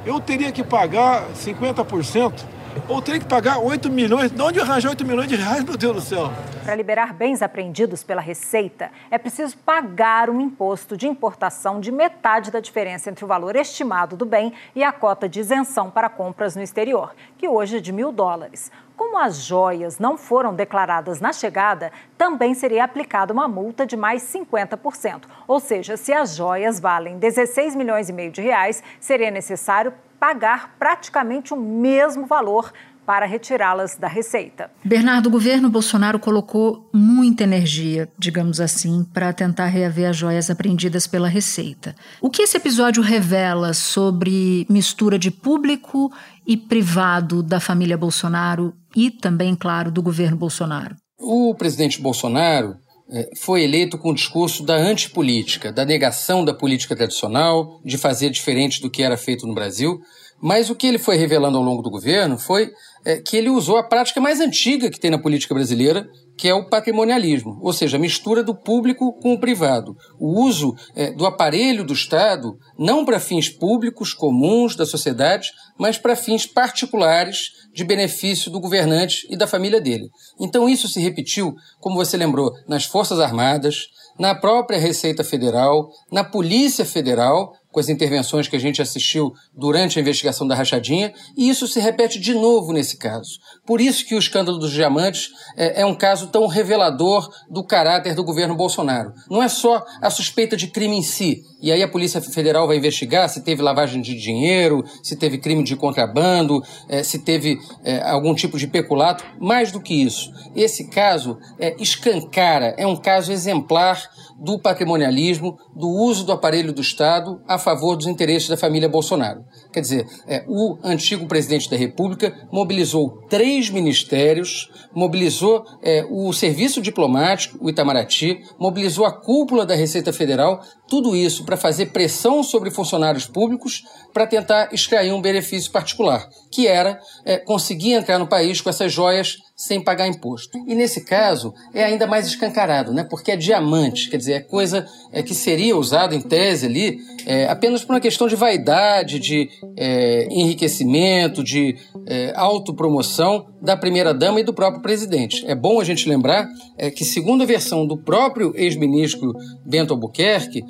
Eu 0.06 0.20
teria 0.20 0.52
que 0.52 0.62
pagar 0.62 1.26
50% 1.32 2.44
ou 2.88 3.02
teria 3.02 3.18
que 3.18 3.26
pagar 3.26 3.58
8 3.58 3.90
milhões. 3.90 4.30
De 4.30 4.40
onde 4.40 4.60
arranjar 4.60 4.90
8 4.90 5.04
milhões 5.04 5.26
de 5.26 5.34
reais, 5.34 5.64
meu 5.64 5.76
Deus 5.76 5.96
do 5.96 6.00
céu? 6.00 6.30
Para 6.64 6.76
liberar 6.76 7.12
bens 7.12 7.42
apreendidos 7.42 8.04
pela 8.04 8.20
Receita, 8.20 8.92
é 9.10 9.18
preciso 9.18 9.56
pagar 9.58 10.30
um 10.30 10.40
imposto 10.40 10.96
de 10.96 11.08
importação 11.08 11.80
de 11.80 11.90
metade 11.90 12.52
da 12.52 12.60
diferença 12.60 13.10
entre 13.10 13.24
o 13.24 13.28
valor 13.28 13.56
estimado 13.56 14.16
do 14.16 14.24
bem 14.24 14.52
e 14.76 14.84
a 14.84 14.92
cota 14.92 15.28
de 15.28 15.40
isenção 15.40 15.90
para 15.90 16.08
compras 16.08 16.54
no 16.54 16.62
exterior, 16.62 17.12
que 17.36 17.48
hoje 17.48 17.78
é 17.78 17.80
de 17.80 17.90
mil 17.90 18.12
dólares. 18.12 18.70
Como 18.96 19.18
as 19.18 19.44
joias 19.44 19.98
não 19.98 20.16
foram 20.16 20.54
declaradas 20.54 21.20
na 21.20 21.32
chegada, 21.32 21.92
também 22.16 22.54
seria 22.54 22.84
aplicada 22.84 23.32
uma 23.32 23.46
multa 23.46 23.84
de 23.84 23.96
mais 23.96 24.22
50%. 24.22 25.24
Ou 25.46 25.60
seja, 25.60 25.96
se 25.96 26.12
as 26.12 26.34
joias 26.34 26.80
valem 26.80 27.18
16 27.18 27.76
milhões 27.76 28.08
e 28.08 28.12
meio 28.12 28.32
de 28.32 28.40
reais, 28.40 28.82
seria 28.98 29.30
necessário 29.30 29.92
pagar 30.18 30.74
praticamente 30.78 31.52
o 31.52 31.56
mesmo 31.56 32.24
valor 32.24 32.72
para 33.06 33.24
retirá-las 33.24 33.94
da 33.94 34.08
receita. 34.08 34.68
Bernardo, 34.84 35.28
o 35.28 35.30
governo 35.30 35.70
Bolsonaro 35.70 36.18
colocou 36.18 36.90
muita 36.92 37.44
energia, 37.44 38.08
digamos 38.18 38.60
assim, 38.60 39.06
para 39.14 39.32
tentar 39.32 39.66
reaver 39.66 40.10
as 40.10 40.16
joias 40.16 40.50
apreendidas 40.50 41.06
pela 41.06 41.28
Receita. 41.28 41.94
O 42.20 42.28
que 42.28 42.42
esse 42.42 42.56
episódio 42.56 43.02
revela 43.02 43.72
sobre 43.72 44.66
mistura 44.68 45.16
de 45.18 45.30
público 45.30 46.12
e 46.46 46.56
privado 46.56 47.42
da 47.42 47.58
família 47.58 47.96
Bolsonaro 47.96 48.72
e 48.94 49.10
também, 49.10 49.54
claro, 49.54 49.90
do 49.90 50.02
governo 50.02 50.36
Bolsonaro? 50.36 50.96
O 51.18 51.54
presidente 51.54 52.00
Bolsonaro 52.00 52.76
é, 53.10 53.30
foi 53.36 53.62
eleito 53.62 53.98
com 53.98 54.10
o 54.10 54.14
discurso 54.14 54.64
da 54.64 54.74
antipolítica, 54.74 55.72
da 55.72 55.84
negação 55.84 56.44
da 56.44 56.54
política 56.54 56.94
tradicional, 56.94 57.80
de 57.84 57.96
fazer 57.96 58.30
diferente 58.30 58.80
do 58.80 58.90
que 58.90 59.02
era 59.02 59.16
feito 59.16 59.46
no 59.46 59.54
Brasil. 59.54 59.98
Mas 60.40 60.68
o 60.68 60.74
que 60.74 60.86
ele 60.86 60.98
foi 60.98 61.16
revelando 61.16 61.56
ao 61.56 61.64
longo 61.64 61.82
do 61.82 61.90
governo 61.90 62.38
foi 62.38 62.70
é, 63.04 63.16
que 63.16 63.36
ele 63.36 63.48
usou 63.48 63.78
a 63.78 63.84
prática 63.84 64.20
mais 64.20 64.40
antiga 64.40 64.90
que 64.90 65.00
tem 65.00 65.10
na 65.10 65.18
política 65.18 65.54
brasileira, 65.54 66.06
que 66.36 66.48
é 66.48 66.54
o 66.54 66.68
patrimonialismo, 66.68 67.58
ou 67.62 67.72
seja, 67.72 67.96
a 67.96 68.00
mistura 68.00 68.42
do 68.42 68.54
público 68.54 69.14
com 69.22 69.32
o 69.32 69.40
privado. 69.40 69.96
O 70.18 70.44
uso 70.44 70.74
é, 70.94 71.10
do 71.10 71.24
aparelho 71.24 71.84
do 71.84 71.94
Estado 71.94 72.58
não 72.78 73.04
para 73.04 73.18
fins 73.18 73.48
públicos 73.48 74.12
comuns 74.12 74.76
da 74.76 74.84
sociedade, 74.84 75.48
mas 75.78 75.98
para 75.98 76.16
fins 76.16 76.46
particulares 76.46 77.52
de 77.72 77.84
benefício 77.84 78.50
do 78.50 78.60
governante 78.60 79.26
e 79.30 79.36
da 79.36 79.46
família 79.46 79.80
dele. 79.80 80.10
Então 80.40 80.68
isso 80.68 80.88
se 80.88 81.00
repetiu, 81.00 81.54
como 81.80 81.96
você 81.96 82.16
lembrou, 82.16 82.52
nas 82.66 82.84
Forças 82.84 83.20
Armadas, 83.20 83.88
na 84.18 84.34
própria 84.34 84.78
Receita 84.78 85.22
Federal, 85.22 85.90
na 86.10 86.24
Polícia 86.24 86.84
Federal, 86.84 87.52
com 87.76 87.80
as 87.80 87.90
intervenções 87.90 88.48
que 88.48 88.56
a 88.56 88.58
gente 88.58 88.80
assistiu 88.80 89.34
durante 89.54 89.98
a 89.98 90.00
investigação 90.00 90.48
da 90.48 90.54
rachadinha, 90.54 91.12
e 91.36 91.50
isso 91.50 91.68
se 91.68 91.78
repete 91.78 92.18
de 92.18 92.32
novo 92.32 92.72
nesse 92.72 92.96
caso. 92.96 93.38
Por 93.66 93.82
isso 93.82 94.06
que 94.06 94.14
o 94.14 94.18
escândalo 94.18 94.56
dos 94.56 94.72
diamantes 94.72 95.28
é, 95.54 95.82
é, 95.82 95.84
um 95.84 95.94
caso 95.94 96.28
tão 96.28 96.46
revelador 96.46 97.30
do 97.50 97.62
caráter 97.62 98.14
do 98.14 98.24
governo 98.24 98.54
Bolsonaro. 98.54 99.12
Não 99.30 99.42
é 99.42 99.48
só 99.50 99.84
a 100.00 100.08
suspeita 100.08 100.56
de 100.56 100.68
crime 100.68 100.96
em 100.96 101.02
si, 101.02 101.42
e 101.60 101.70
aí 101.70 101.82
a 101.82 101.88
Polícia 101.88 102.18
Federal 102.22 102.66
vai 102.66 102.78
investigar 102.78 103.28
se 103.28 103.42
teve 103.42 103.60
lavagem 103.60 104.00
de 104.00 104.14
dinheiro, 104.14 104.82
se 105.02 105.14
teve 105.14 105.36
crime 105.36 105.62
de 105.62 105.76
contrabando, 105.76 106.62
é, 106.88 107.02
se 107.02 107.18
teve 107.18 107.58
é, 107.84 108.00
algum 108.08 108.34
tipo 108.34 108.56
de 108.56 108.68
peculato. 108.68 109.22
Mais 109.38 109.70
do 109.70 109.82
que 109.82 110.02
isso, 110.02 110.32
esse 110.54 110.88
caso 110.88 111.36
é, 111.58 111.76
escancara, 111.78 112.74
é 112.78 112.86
um 112.86 112.96
caso 112.96 113.30
exemplar 113.30 114.02
do 114.38 114.58
patrimonialismo, 114.58 115.58
do 115.74 115.88
uso 115.88 116.24
do 116.24 116.32
aparelho 116.32 116.72
do 116.72 116.80
Estado 116.80 117.40
a 117.48 117.58
favor 117.66 117.96
dos 117.96 118.06
interesses 118.06 118.48
da 118.48 118.56
família 118.56 118.88
Bolsonaro. 118.88 119.44
Quer 119.72 119.80
dizer, 119.80 120.06
é, 120.28 120.44
o 120.46 120.78
antigo 120.84 121.26
presidente 121.26 121.68
da 121.68 121.76
República 121.76 122.32
mobilizou 122.52 123.24
três 123.28 123.68
ministérios, 123.68 124.70
mobilizou 124.94 125.64
é, 125.82 126.06
o 126.08 126.32
serviço 126.32 126.80
diplomático, 126.80 127.58
o 127.60 127.68
Itamaraty, 127.68 128.40
mobilizou 128.56 129.04
a 129.04 129.10
cúpula 129.10 129.66
da 129.66 129.74
Receita 129.74 130.12
Federal, 130.12 130.62
tudo 130.88 131.16
isso 131.16 131.44
para 131.44 131.56
fazer 131.56 131.86
pressão 131.86 132.42
sobre 132.42 132.70
funcionários 132.70 133.26
públicos 133.26 133.84
para 134.12 134.26
tentar 134.26 134.72
extrair 134.72 135.12
um 135.12 135.20
benefício 135.20 135.70
particular, 135.70 136.28
que 136.50 136.66
era 136.66 137.00
é, 137.24 137.38
conseguir 137.38 137.92
entrar 137.92 138.18
no 138.18 138.26
país 138.26 138.60
com 138.60 138.70
essas 138.70 138.92
joias 138.92 139.38
sem 139.56 139.80
pagar 139.80 140.06
imposto. 140.06 140.58
E 140.66 140.74
nesse 140.74 141.02
caso 141.02 141.54
é 141.72 141.82
ainda 141.82 142.06
mais 142.06 142.26
escancarado, 142.26 142.92
né? 142.92 143.04
porque 143.04 143.32
é 143.32 143.36
diamante, 143.36 144.10
quer 144.10 144.18
dizer, 144.18 144.32
é 144.32 144.40
coisa 144.40 144.86
é, 145.12 145.22
que 145.22 145.34
seria 145.34 145.76
usada 145.76 146.14
em 146.14 146.20
tese 146.20 146.66
ali 146.66 146.98
é, 147.26 147.46
apenas 147.48 147.84
por 147.84 147.94
uma 147.94 148.00
questão 148.00 148.28
de 148.28 148.36
vaidade, 148.36 149.18
de 149.18 149.48
é, 149.76 150.28
enriquecimento, 150.30 151.42
de 151.42 151.76
é, 152.06 152.32
autopromoção 152.36 153.46
da 153.60 153.76
primeira-dama 153.76 154.40
e 154.40 154.44
do 154.44 154.54
próprio 154.54 154.80
presidente. 154.80 155.44
É 155.46 155.54
bom 155.54 155.80
a 155.80 155.84
gente 155.84 156.08
lembrar 156.08 156.48
é, 156.78 156.90
que, 156.90 157.04
segundo 157.04 157.42
a 157.42 157.46
versão 157.46 157.86
do 157.86 157.96
próprio 157.96 158.52
ex-ministro 158.54 159.32
Bento 159.64 159.92
Albuquerque, 159.92 160.62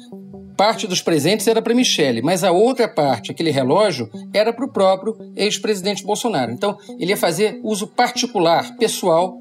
parte 0.57 0.87
dos 0.87 1.03
presentes 1.03 1.47
era 1.47 1.61
para 1.61 1.75
Michele, 1.75 2.23
mas 2.23 2.43
a 2.43 2.51
outra 2.51 2.89
parte, 2.89 3.31
aquele 3.31 3.51
relógio, 3.51 4.11
era 4.33 4.53
para 4.53 4.65
o 4.65 4.73
próprio 4.73 5.17
ex-presidente 5.37 6.05
Bolsonaro. 6.05 6.53
Então, 6.53 6.77
ele 6.99 7.11
ia 7.11 7.17
fazer 7.17 7.61
uso 7.63 7.87
particular, 7.87 8.77
pessoal, 8.77 9.39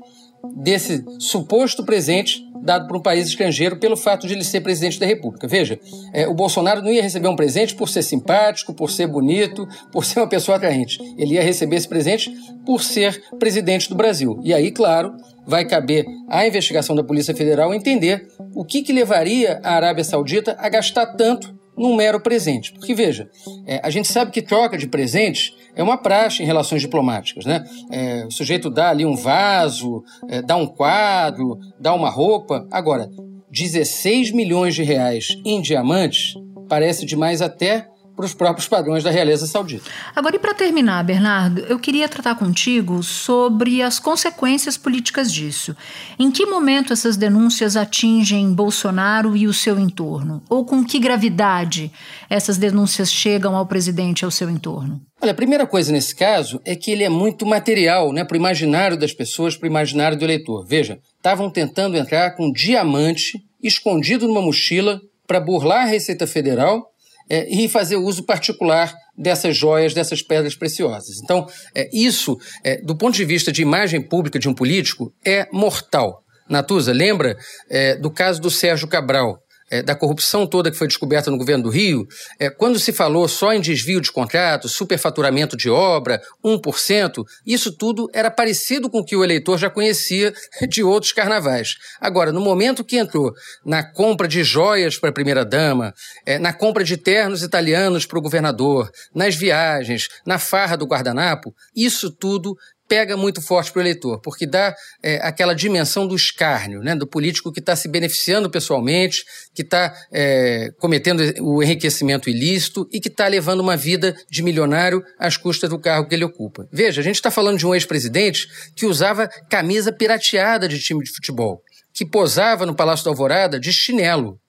desse 0.55 1.03
suposto 1.19 1.83
presente 1.83 2.43
dado 2.61 2.87
para 2.87 2.97
um 2.97 3.01
país 3.01 3.27
estrangeiro 3.27 3.77
pelo 3.77 3.95
fato 3.95 4.27
de 4.27 4.33
ele 4.33 4.43
ser 4.43 4.61
presidente 4.61 4.99
da 4.99 5.05
República. 5.05 5.47
Veja, 5.47 5.79
é, 6.11 6.27
o 6.27 6.33
Bolsonaro 6.33 6.81
não 6.81 6.91
ia 6.91 7.01
receber 7.01 7.27
um 7.27 7.35
presente 7.35 7.75
por 7.75 7.87
ser 7.87 8.01
simpático, 8.01 8.73
por 8.73 8.89
ser 8.89 9.07
bonito, 9.07 9.67
por 9.91 10.03
ser 10.03 10.19
uma 10.19 10.27
pessoa 10.27 10.57
atraente. 10.57 10.99
Ele 11.17 11.35
ia 11.35 11.43
receber 11.43 11.75
esse 11.75 11.87
presente 11.87 12.31
por 12.65 12.81
ser 12.83 13.23
presidente 13.37 13.87
do 13.87 13.95
Brasil. 13.95 14.39
E 14.43 14.53
aí, 14.53 14.71
claro, 14.71 15.15
vai 15.45 15.65
caber 15.65 16.05
à 16.29 16.45
investigação 16.47 16.95
da 16.95 17.03
Polícia 17.03 17.35
Federal 17.35 17.73
entender 17.73 18.27
o 18.53 18.63
que, 18.65 18.81
que 18.81 18.93
levaria 18.93 19.59
a 19.63 19.75
Arábia 19.75 20.03
Saudita 20.03 20.55
a 20.59 20.69
gastar 20.69 21.07
tanto 21.07 21.55
num 21.77 21.95
mero 21.95 22.19
presente. 22.19 22.71
Porque, 22.73 22.93
veja, 22.93 23.29
é, 23.65 23.79
a 23.83 23.89
gente 23.89 24.07
sabe 24.07 24.31
que 24.31 24.41
troca 24.41 24.77
de 24.77 24.87
presentes 24.87 25.53
é 25.75 25.83
uma 25.83 25.97
praxe 25.97 26.41
em 26.41 26.45
relações 26.45 26.81
diplomáticas. 26.81 27.45
Né? 27.45 27.63
É, 27.91 28.25
o 28.25 28.31
sujeito 28.31 28.69
dá 28.69 28.89
ali 28.89 29.05
um 29.05 29.15
vaso, 29.15 30.03
é, 30.29 30.41
dá 30.41 30.55
um 30.55 30.67
quadro, 30.67 31.59
dá 31.79 31.93
uma 31.93 32.09
roupa. 32.09 32.65
Agora, 32.71 33.09
16 33.51 34.31
milhões 34.31 34.75
de 34.75 34.83
reais 34.83 35.37
em 35.45 35.61
diamantes 35.61 36.35
parece 36.67 37.05
demais 37.05 37.41
até 37.41 37.87
para 38.15 38.25
os 38.25 38.33
próprios 38.33 38.67
padrões 38.67 39.03
da 39.03 39.11
realeza 39.11 39.45
saudita. 39.45 39.89
Agora, 40.15 40.35
e 40.35 40.39
para 40.39 40.53
terminar, 40.53 41.03
Bernardo, 41.03 41.61
eu 41.61 41.77
queria 41.77 42.07
tratar 42.07 42.35
contigo 42.35 43.03
sobre 43.03 43.81
as 43.81 43.99
consequências 43.99 44.77
políticas 44.77 45.31
disso. 45.31 45.75
Em 46.17 46.31
que 46.31 46.45
momento 46.45 46.93
essas 46.93 47.17
denúncias 47.17 47.75
atingem 47.75 48.53
Bolsonaro 48.53 49.35
e 49.35 49.47
o 49.47 49.53
seu 49.53 49.77
entorno? 49.77 50.41
Ou 50.49 50.65
com 50.65 50.83
que 50.83 50.99
gravidade 50.99 51.91
essas 52.29 52.57
denúncias 52.57 53.11
chegam 53.11 53.55
ao 53.55 53.65
presidente 53.65 54.21
e 54.21 54.25
ao 54.25 54.31
seu 54.31 54.49
entorno? 54.49 55.01
Olha, 55.21 55.31
a 55.31 55.35
primeira 55.35 55.65
coisa 55.65 55.91
nesse 55.91 56.15
caso 56.15 56.61
é 56.63 56.75
que 56.75 56.91
ele 56.91 57.03
é 57.03 57.09
muito 57.09 57.45
material 57.45 58.13
né, 58.13 58.23
para 58.23 58.35
o 58.35 58.39
imaginário 58.39 58.97
das 58.97 59.13
pessoas, 59.13 59.57
para 59.57 59.65
o 59.65 59.69
imaginário 59.69 60.17
do 60.17 60.23
eleitor. 60.23 60.65
Veja, 60.65 60.99
estavam 61.17 61.49
tentando 61.49 61.97
entrar 61.97 62.31
com 62.35 62.51
diamante 62.51 63.39
escondido 63.61 64.27
numa 64.27 64.41
mochila 64.41 65.01
para 65.27 65.39
burlar 65.39 65.83
a 65.83 65.89
Receita 65.89 66.27
Federal 66.27 66.85
é, 67.29 67.47
e 67.49 67.67
fazer 67.67 67.95
uso 67.95 68.23
particular 68.23 68.93
dessas 69.17 69.55
joias, 69.55 69.93
dessas 69.93 70.21
pedras 70.21 70.55
preciosas. 70.55 71.17
Então, 71.23 71.47
é, 71.73 71.89
isso, 71.93 72.37
é, 72.63 72.81
do 72.81 72.97
ponto 72.97 73.15
de 73.15 73.25
vista 73.25 73.51
de 73.51 73.61
imagem 73.61 74.01
pública 74.01 74.37
de 74.37 74.49
um 74.49 74.53
político, 74.53 75.13
é 75.25 75.47
mortal. 75.51 76.21
Natuza, 76.49 76.93
lembra 76.93 77.35
é, 77.69 77.95
do 77.95 78.11
caso 78.11 78.39
do 78.39 78.51
Sérgio 78.51 78.87
Cabral, 78.87 79.39
é, 79.69 79.81
da 79.81 79.95
corrupção 79.95 80.45
toda 80.45 80.69
que 80.69 80.77
foi 80.77 80.87
descoberta 80.87 81.31
no 81.31 81.37
governo 81.37 81.63
do 81.63 81.69
Rio, 81.69 82.07
é, 82.39 82.49
quando 82.49 82.79
se 82.79 82.91
falou 82.91 83.27
só 83.27 83.53
em 83.53 83.61
desvio 83.61 83.99
de 83.99 84.11
contratos, 84.11 84.73
superfaturamento 84.73 85.57
de 85.57 85.69
obra, 85.69 86.21
1%, 86.43 87.23
isso 87.45 87.71
tudo 87.71 88.09
era 88.13 88.29
parecido 88.29 88.89
com 88.89 88.99
o 88.99 89.05
que 89.05 89.15
o 89.15 89.23
eleitor 89.23 89.57
já 89.57 89.69
conhecia 89.69 90.33
de 90.69 90.83
outros 90.83 91.11
carnavais. 91.11 91.75
Agora, 91.99 92.31
no 92.31 92.41
momento 92.41 92.83
que 92.83 92.97
entrou 92.97 93.33
na 93.65 93.83
compra 93.83 94.27
de 94.27 94.43
joias 94.43 94.97
para 94.97 95.09
a 95.09 95.13
primeira-dama, 95.13 95.93
é, 96.25 96.37
na 96.37 96.53
compra 96.53 96.83
de 96.83 96.97
ternos 96.97 97.43
italianos 97.43 98.05
para 98.05 98.19
o 98.19 98.21
governador, 98.21 98.89
nas 99.13 99.35
viagens, 99.35 100.07
na 100.25 100.37
farra 100.37 100.75
do 100.75 100.85
guardanapo, 100.85 101.53
isso 101.75 102.11
tudo 102.11 102.55
pega 102.87 103.17
muito 103.17 103.41
forte 103.41 103.71
para 103.71 103.79
o 103.79 103.81
eleitor, 103.83 104.19
porque 104.21 104.45
dá 104.45 104.75
é, 105.01 105.17
aquela 105.17 105.53
dimensão 105.53 106.07
do 106.07 106.15
escárnio, 106.15 106.81
né, 106.81 106.95
do 106.95 107.07
político 107.07 107.51
que 107.51 107.59
está 107.59 107.75
se 107.75 107.87
beneficiando 107.87 108.49
pessoalmente, 108.49 109.23
que 109.53 109.61
está 109.61 109.93
é, 110.11 110.69
cometendo 110.79 111.21
o 111.41 111.63
enriquecimento 111.63 112.29
ilícito 112.29 112.87
e 112.91 112.99
que 112.99 113.09
está 113.09 113.27
levando 113.27 113.61
uma 113.61 113.75
vida 113.75 114.15
de 114.29 114.43
milionário 114.43 115.03
às 115.19 115.37
custas 115.37 115.69
do 115.69 115.79
cargo 115.79 116.07
que 116.07 116.15
ele 116.15 116.25
ocupa. 116.25 116.67
Veja, 116.71 117.01
a 117.01 117.03
gente 117.03 117.15
está 117.15 117.31
falando 117.31 117.57
de 117.57 117.65
um 117.65 117.73
ex-presidente 117.73 118.47
que 118.75 118.85
usava 118.85 119.27
camisa 119.49 119.91
pirateada 119.91 120.67
de 120.67 120.79
time 120.79 121.03
de 121.03 121.11
futebol, 121.11 121.61
que 121.93 122.05
posava 122.05 122.65
no 122.65 122.75
Palácio 122.75 123.05
da 123.05 123.11
Alvorada 123.11 123.59
de 123.59 123.71
chinelo, 123.71 124.39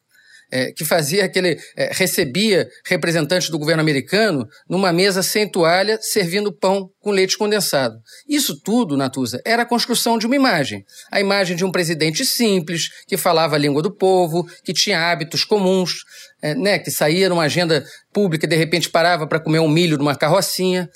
é, 0.50 0.72
que 0.72 0.84
fazia 0.84 1.24
aquele. 1.24 1.58
É, 1.76 1.90
recebia 1.92 2.68
representantes 2.84 3.50
do 3.50 3.58
governo 3.58 3.80
americano 3.80 4.46
numa 4.68 4.92
mesa 4.92 5.22
sem 5.22 5.48
toalha, 5.48 5.98
servindo 6.00 6.52
pão 6.52 6.90
com 7.00 7.10
leite 7.10 7.36
condensado. 7.36 7.96
Isso 8.28 8.60
tudo, 8.60 8.96
Natuza, 8.96 9.40
era 9.44 9.62
a 9.62 9.66
construção 9.66 10.18
de 10.18 10.26
uma 10.26 10.36
imagem. 10.36 10.84
A 11.10 11.20
imagem 11.20 11.56
de 11.56 11.64
um 11.64 11.70
presidente 11.70 12.24
simples, 12.24 12.88
que 13.06 13.16
falava 13.16 13.56
a 13.56 13.58
língua 13.58 13.82
do 13.82 13.94
povo, 13.94 14.46
que 14.64 14.72
tinha 14.72 15.10
hábitos 15.10 15.44
comuns, 15.44 16.04
é, 16.42 16.54
né, 16.54 16.78
que 16.78 16.90
saía 16.90 17.28
numa 17.28 17.44
agenda 17.44 17.84
pública 18.12 18.46
e 18.46 18.48
de 18.48 18.56
repente 18.56 18.90
parava 18.90 19.26
para 19.26 19.40
comer 19.40 19.60
um 19.60 19.68
milho 19.68 19.98
numa 19.98 20.14
carrocinha. 20.14 20.88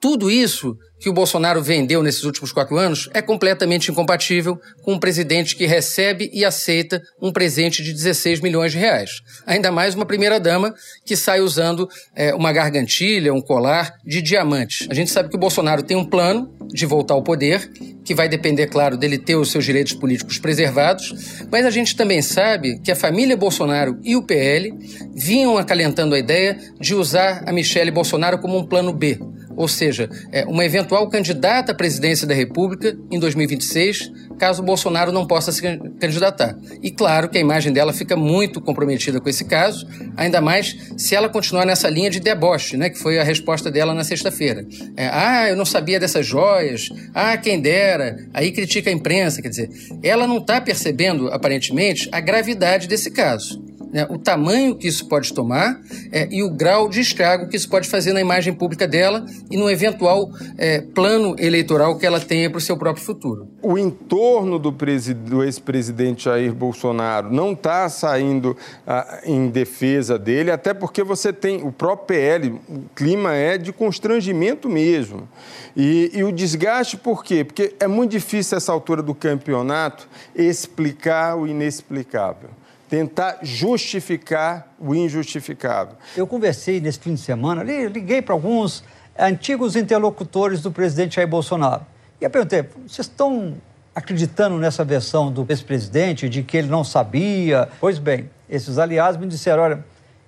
Tudo 0.00 0.30
isso 0.30 0.76
que 0.98 1.08
o 1.08 1.12
Bolsonaro 1.12 1.62
vendeu 1.62 2.02
nesses 2.02 2.24
últimos 2.24 2.52
quatro 2.52 2.76
anos 2.76 3.08
é 3.12 3.20
completamente 3.20 3.90
incompatível 3.90 4.58
com 4.82 4.94
um 4.94 4.98
presidente 4.98 5.56
que 5.56 5.66
recebe 5.66 6.30
e 6.32 6.44
aceita 6.44 7.02
um 7.20 7.32
presente 7.32 7.82
de 7.82 7.92
16 7.92 8.40
milhões 8.40 8.72
de 8.72 8.78
reais. 8.78 9.10
Ainda 9.46 9.70
mais 9.70 9.94
uma 9.94 10.06
primeira-dama 10.06 10.74
que 11.04 11.16
sai 11.16 11.40
usando 11.40 11.88
é, 12.14 12.34
uma 12.34 12.52
gargantilha, 12.52 13.32
um 13.32 13.40
colar 13.40 13.92
de 14.04 14.22
diamantes. 14.22 14.86
A 14.90 14.94
gente 14.94 15.10
sabe 15.10 15.28
que 15.28 15.36
o 15.36 15.40
Bolsonaro 15.40 15.82
tem 15.82 15.96
um 15.96 16.04
plano 16.04 16.50
de 16.68 16.86
voltar 16.86 17.14
ao 17.14 17.22
poder, 17.22 17.70
que 18.04 18.14
vai 18.14 18.28
depender, 18.28 18.66
claro, 18.66 18.96
dele 18.96 19.18
ter 19.18 19.36
os 19.36 19.50
seus 19.50 19.64
direitos 19.64 19.92
políticos 19.94 20.38
preservados, 20.38 21.44
mas 21.50 21.64
a 21.64 21.70
gente 21.70 21.96
também 21.96 22.22
sabe 22.22 22.78
que 22.80 22.92
a 22.92 22.96
família 22.96 23.36
Bolsonaro 23.36 23.98
e 24.02 24.16
o 24.16 24.22
PL 24.22 24.72
vinham 25.14 25.58
acalentando 25.58 26.14
a 26.14 26.18
ideia 26.18 26.58
de 26.78 26.94
usar 26.94 27.42
a 27.46 27.52
Michele 27.52 27.90
Bolsonaro 27.90 28.38
como 28.38 28.56
um 28.56 28.66
plano 28.66 28.92
B 28.92 29.18
ou 29.56 29.66
seja, 29.66 30.08
é, 30.30 30.44
uma 30.44 30.64
eventual 30.64 31.08
candidata 31.08 31.72
à 31.72 31.74
presidência 31.74 32.26
da 32.26 32.34
República 32.34 32.96
em 33.10 33.18
2026, 33.18 34.12
caso 34.38 34.62
Bolsonaro 34.62 35.10
não 35.10 35.26
possa 35.26 35.50
se 35.50 35.62
candidatar. 35.98 36.56
E 36.82 36.90
claro 36.90 37.28
que 37.28 37.38
a 37.38 37.40
imagem 37.40 37.72
dela 37.72 37.92
fica 37.92 38.16
muito 38.16 38.60
comprometida 38.60 39.20
com 39.20 39.28
esse 39.28 39.44
caso, 39.44 39.86
ainda 40.16 40.40
mais 40.40 40.76
se 40.96 41.14
ela 41.14 41.28
continuar 41.28 41.64
nessa 41.64 41.88
linha 41.88 42.10
de 42.10 42.20
deboche, 42.20 42.76
né, 42.76 42.90
que 42.90 42.98
foi 42.98 43.18
a 43.18 43.24
resposta 43.24 43.70
dela 43.70 43.94
na 43.94 44.04
sexta-feira. 44.04 44.66
É, 44.96 45.08
ah, 45.10 45.48
eu 45.48 45.56
não 45.56 45.64
sabia 45.64 45.98
dessas 45.98 46.26
joias, 46.26 46.90
ah, 47.14 47.36
quem 47.36 47.60
dera, 47.60 48.16
aí 48.34 48.52
critica 48.52 48.90
a 48.90 48.92
imprensa, 48.92 49.40
quer 49.40 49.48
dizer, 49.48 49.70
ela 50.02 50.26
não 50.26 50.38
está 50.38 50.60
percebendo, 50.60 51.28
aparentemente, 51.28 52.08
a 52.12 52.20
gravidade 52.20 52.86
desse 52.86 53.10
caso 53.10 53.75
né, 53.96 54.06
o 54.10 54.18
tamanho 54.18 54.76
que 54.76 54.86
isso 54.86 55.08
pode 55.08 55.32
tomar 55.32 55.80
é, 56.12 56.28
e 56.30 56.42
o 56.42 56.50
grau 56.50 56.86
de 56.86 57.00
estrago 57.00 57.48
que 57.48 57.56
isso 57.56 57.66
pode 57.66 57.88
fazer 57.88 58.12
na 58.12 58.20
imagem 58.20 58.52
pública 58.52 58.86
dela 58.86 59.24
e 59.50 59.56
no 59.56 59.70
eventual 59.70 60.30
é, 60.58 60.82
plano 60.82 61.34
eleitoral 61.38 61.96
que 61.96 62.04
ela 62.04 62.20
tenha 62.20 62.50
para 62.50 62.58
o 62.58 62.60
seu 62.60 62.76
próprio 62.76 63.02
futuro. 63.02 63.48
O 63.62 63.78
entorno 63.78 64.58
do, 64.58 64.70
do 64.70 65.42
ex-presidente 65.42 66.24
Jair 66.24 66.52
Bolsonaro 66.52 67.32
não 67.32 67.52
está 67.52 67.88
saindo 67.88 68.54
ah, 68.86 69.20
em 69.24 69.48
defesa 69.48 70.18
dele, 70.18 70.50
até 70.50 70.74
porque 70.74 71.02
você 71.02 71.32
tem 71.32 71.62
o 71.62 71.72
próprio 71.72 72.06
PL, 72.06 72.60
o 72.68 72.82
clima 72.94 73.32
é 73.32 73.56
de 73.56 73.72
constrangimento 73.72 74.68
mesmo. 74.68 75.26
E, 75.74 76.10
e 76.12 76.22
o 76.22 76.30
desgaste, 76.30 76.98
por 76.98 77.24
quê? 77.24 77.44
Porque 77.44 77.74
é 77.80 77.86
muito 77.86 78.10
difícil, 78.10 78.58
essa 78.58 78.72
altura 78.72 79.02
do 79.02 79.14
campeonato, 79.14 80.06
explicar 80.34 81.34
o 81.38 81.46
inexplicável 81.46 82.50
tentar 82.88 83.38
justificar 83.42 84.74
o 84.78 84.94
injustificável. 84.94 85.96
Eu 86.16 86.26
conversei 86.26 86.80
nesse 86.80 86.98
fim 87.00 87.14
de 87.14 87.20
semana, 87.20 87.62
liguei 87.62 88.22
para 88.22 88.34
alguns 88.34 88.84
antigos 89.18 89.76
interlocutores 89.76 90.60
do 90.60 90.70
presidente 90.70 91.16
Jair 91.16 91.28
Bolsonaro. 91.28 91.86
E 92.20 92.24
eu 92.24 92.30
perguntei: 92.30 92.62
vocês 92.86 93.06
estão 93.06 93.56
acreditando 93.94 94.58
nessa 94.58 94.84
versão 94.84 95.32
do 95.32 95.46
ex-presidente 95.48 96.28
de 96.28 96.42
que 96.42 96.56
ele 96.56 96.68
não 96.68 96.84
sabia? 96.84 97.68
Pois 97.80 97.98
bem, 97.98 98.30
esses 98.48 98.78
aliados 98.78 99.20
me 99.20 99.26
disseram: 99.26 99.62
olha, 99.62 99.84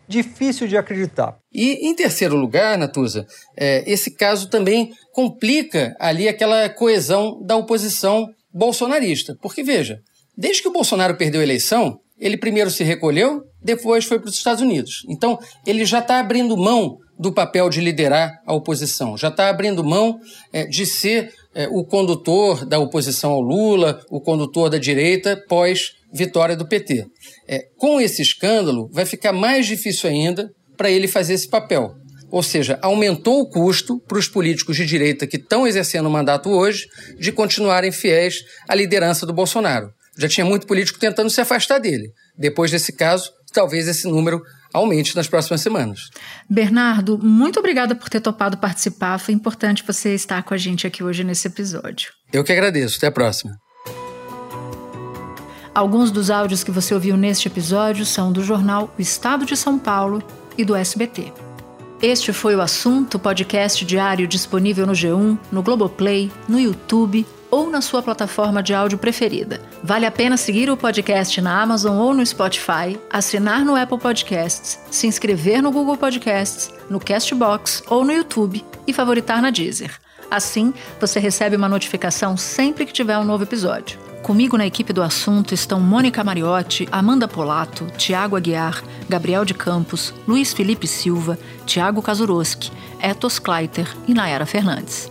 difícil 0.08 0.66
de 0.66 0.76
acreditar. 0.76 1.36
E, 1.52 1.88
em 1.88 1.94
terceiro 1.94 2.34
lugar, 2.34 2.78
Natuza, 2.78 3.26
é, 3.56 3.84
esse 3.90 4.10
caso 4.10 4.48
também 4.48 4.92
complica 5.12 5.94
ali 6.00 6.28
aquela 6.28 6.68
coesão 6.68 7.40
da 7.44 7.56
oposição 7.56 8.28
bolsonarista. 8.52 9.36
Porque, 9.40 9.62
veja, 9.62 10.00
desde 10.36 10.62
que 10.62 10.68
o 10.68 10.72
Bolsonaro 10.72 11.16
perdeu 11.16 11.40
a 11.40 11.44
eleição, 11.44 12.00
ele 12.18 12.36
primeiro 12.36 12.70
se 12.70 12.82
recolheu, 12.84 13.42
depois 13.62 14.04
foi 14.04 14.18
para 14.18 14.28
os 14.28 14.34
Estados 14.34 14.62
Unidos. 14.62 15.04
Então, 15.08 15.38
ele 15.66 15.84
já 15.84 15.98
está 16.00 16.18
abrindo 16.18 16.56
mão 16.56 16.96
do 17.18 17.32
papel 17.32 17.68
de 17.68 17.80
liderar 17.80 18.40
a 18.46 18.54
oposição, 18.54 19.16
já 19.16 19.28
está 19.28 19.48
abrindo 19.48 19.82
mão 19.82 20.18
é, 20.52 20.64
de 20.64 20.86
ser 20.86 21.32
é, 21.54 21.66
o 21.68 21.84
condutor 21.84 22.64
da 22.64 22.78
oposição 22.78 23.32
ao 23.32 23.40
Lula, 23.40 24.00
o 24.08 24.20
condutor 24.20 24.70
da 24.70 24.78
direita 24.78 25.36
pós 25.48 25.92
vitória 26.12 26.56
do 26.56 26.66
PT. 26.66 27.06
É, 27.48 27.64
com 27.76 28.00
esse 28.00 28.22
escândalo, 28.22 28.88
vai 28.92 29.04
ficar 29.04 29.32
mais 29.32 29.66
difícil 29.66 30.08
ainda 30.08 30.50
para 30.76 30.90
ele 30.90 31.08
fazer 31.08 31.34
esse 31.34 31.48
papel. 31.48 31.92
Ou 32.30 32.42
seja, 32.42 32.78
aumentou 32.82 33.40
o 33.40 33.48
custo 33.48 33.98
para 34.06 34.18
os 34.18 34.28
políticos 34.28 34.76
de 34.76 34.86
direita 34.86 35.26
que 35.26 35.36
estão 35.36 35.66
exercendo 35.66 36.06
o 36.06 36.10
mandato 36.10 36.50
hoje 36.50 36.86
de 37.18 37.32
continuarem 37.32 37.90
fiéis 37.90 38.44
à 38.68 38.74
liderança 38.74 39.26
do 39.26 39.32
Bolsonaro 39.32 39.90
já 40.18 40.28
tinha 40.28 40.44
muito 40.44 40.66
político 40.66 40.98
tentando 40.98 41.30
se 41.30 41.40
afastar 41.40 41.78
dele. 41.78 42.12
Depois 42.36 42.70
desse 42.72 42.92
caso, 42.92 43.30
talvez 43.52 43.86
esse 43.86 44.08
número 44.08 44.42
aumente 44.74 45.14
nas 45.14 45.28
próximas 45.28 45.60
semanas. 45.60 46.10
Bernardo, 46.50 47.16
muito 47.18 47.58
obrigada 47.60 47.94
por 47.94 48.08
ter 48.08 48.20
topado 48.20 48.58
participar. 48.58 49.18
Foi 49.18 49.32
importante 49.32 49.84
você 49.86 50.14
estar 50.14 50.42
com 50.42 50.52
a 50.52 50.56
gente 50.56 50.86
aqui 50.86 51.02
hoje 51.04 51.22
nesse 51.22 51.46
episódio. 51.46 52.12
Eu 52.32 52.42
que 52.42 52.52
agradeço. 52.52 52.96
Até 52.98 53.06
a 53.06 53.12
próxima. 53.12 53.56
Alguns 55.72 56.10
dos 56.10 56.28
áudios 56.28 56.64
que 56.64 56.72
você 56.72 56.92
ouviu 56.92 57.16
neste 57.16 57.46
episódio 57.46 58.04
são 58.04 58.32
do 58.32 58.42
jornal 58.42 58.92
O 58.98 59.00
Estado 59.00 59.46
de 59.46 59.56
São 59.56 59.78
Paulo 59.78 60.20
e 60.56 60.64
do 60.64 60.74
SBT. 60.74 61.32
Este 62.02 62.32
foi 62.32 62.56
o 62.56 62.60
assunto 62.60 63.18
podcast 63.18 63.84
diário 63.84 64.26
disponível 64.26 64.86
no 64.86 64.92
G1, 64.92 65.38
no 65.52 65.62
Globoplay, 65.62 66.30
no 66.48 66.58
YouTube 66.58 67.24
ou 67.50 67.70
na 67.70 67.80
sua 67.80 68.02
plataforma 68.02 68.62
de 68.62 68.74
áudio 68.74 68.98
preferida. 68.98 69.60
Vale 69.82 70.06
a 70.06 70.10
pena 70.10 70.36
seguir 70.36 70.70
o 70.70 70.76
podcast 70.76 71.40
na 71.40 71.62
Amazon 71.62 71.96
ou 71.96 72.14
no 72.14 72.24
Spotify, 72.24 72.98
assinar 73.10 73.64
no 73.64 73.76
Apple 73.76 73.98
Podcasts, 73.98 74.78
se 74.90 75.06
inscrever 75.06 75.62
no 75.62 75.70
Google 75.70 75.96
Podcasts, 75.96 76.72
no 76.88 77.00
Castbox 77.00 77.82
ou 77.88 78.04
no 78.04 78.12
YouTube 78.12 78.64
e 78.86 78.92
favoritar 78.92 79.40
na 79.40 79.50
Deezer. 79.50 79.98
Assim, 80.30 80.74
você 81.00 81.18
recebe 81.18 81.56
uma 81.56 81.68
notificação 81.68 82.36
sempre 82.36 82.84
que 82.84 82.92
tiver 82.92 83.18
um 83.18 83.24
novo 83.24 83.44
episódio. 83.44 83.98
Comigo 84.22 84.58
na 84.58 84.66
equipe 84.66 84.92
do 84.92 85.02
assunto 85.02 85.54
estão 85.54 85.80
Mônica 85.80 86.22
Mariotti, 86.22 86.88
Amanda 86.92 87.26
Polato, 87.26 87.86
Tiago 87.96 88.36
Aguiar, 88.36 88.82
Gabriel 89.08 89.44
de 89.44 89.54
Campos, 89.54 90.12
Luiz 90.26 90.52
Felipe 90.52 90.86
Silva, 90.86 91.38
Tiago 91.64 92.02
Kazuroski, 92.02 92.70
Etos 93.00 93.38
Kleiter 93.38 93.88
e 94.06 94.12
Nayara 94.12 94.44
Fernandes. 94.44 95.10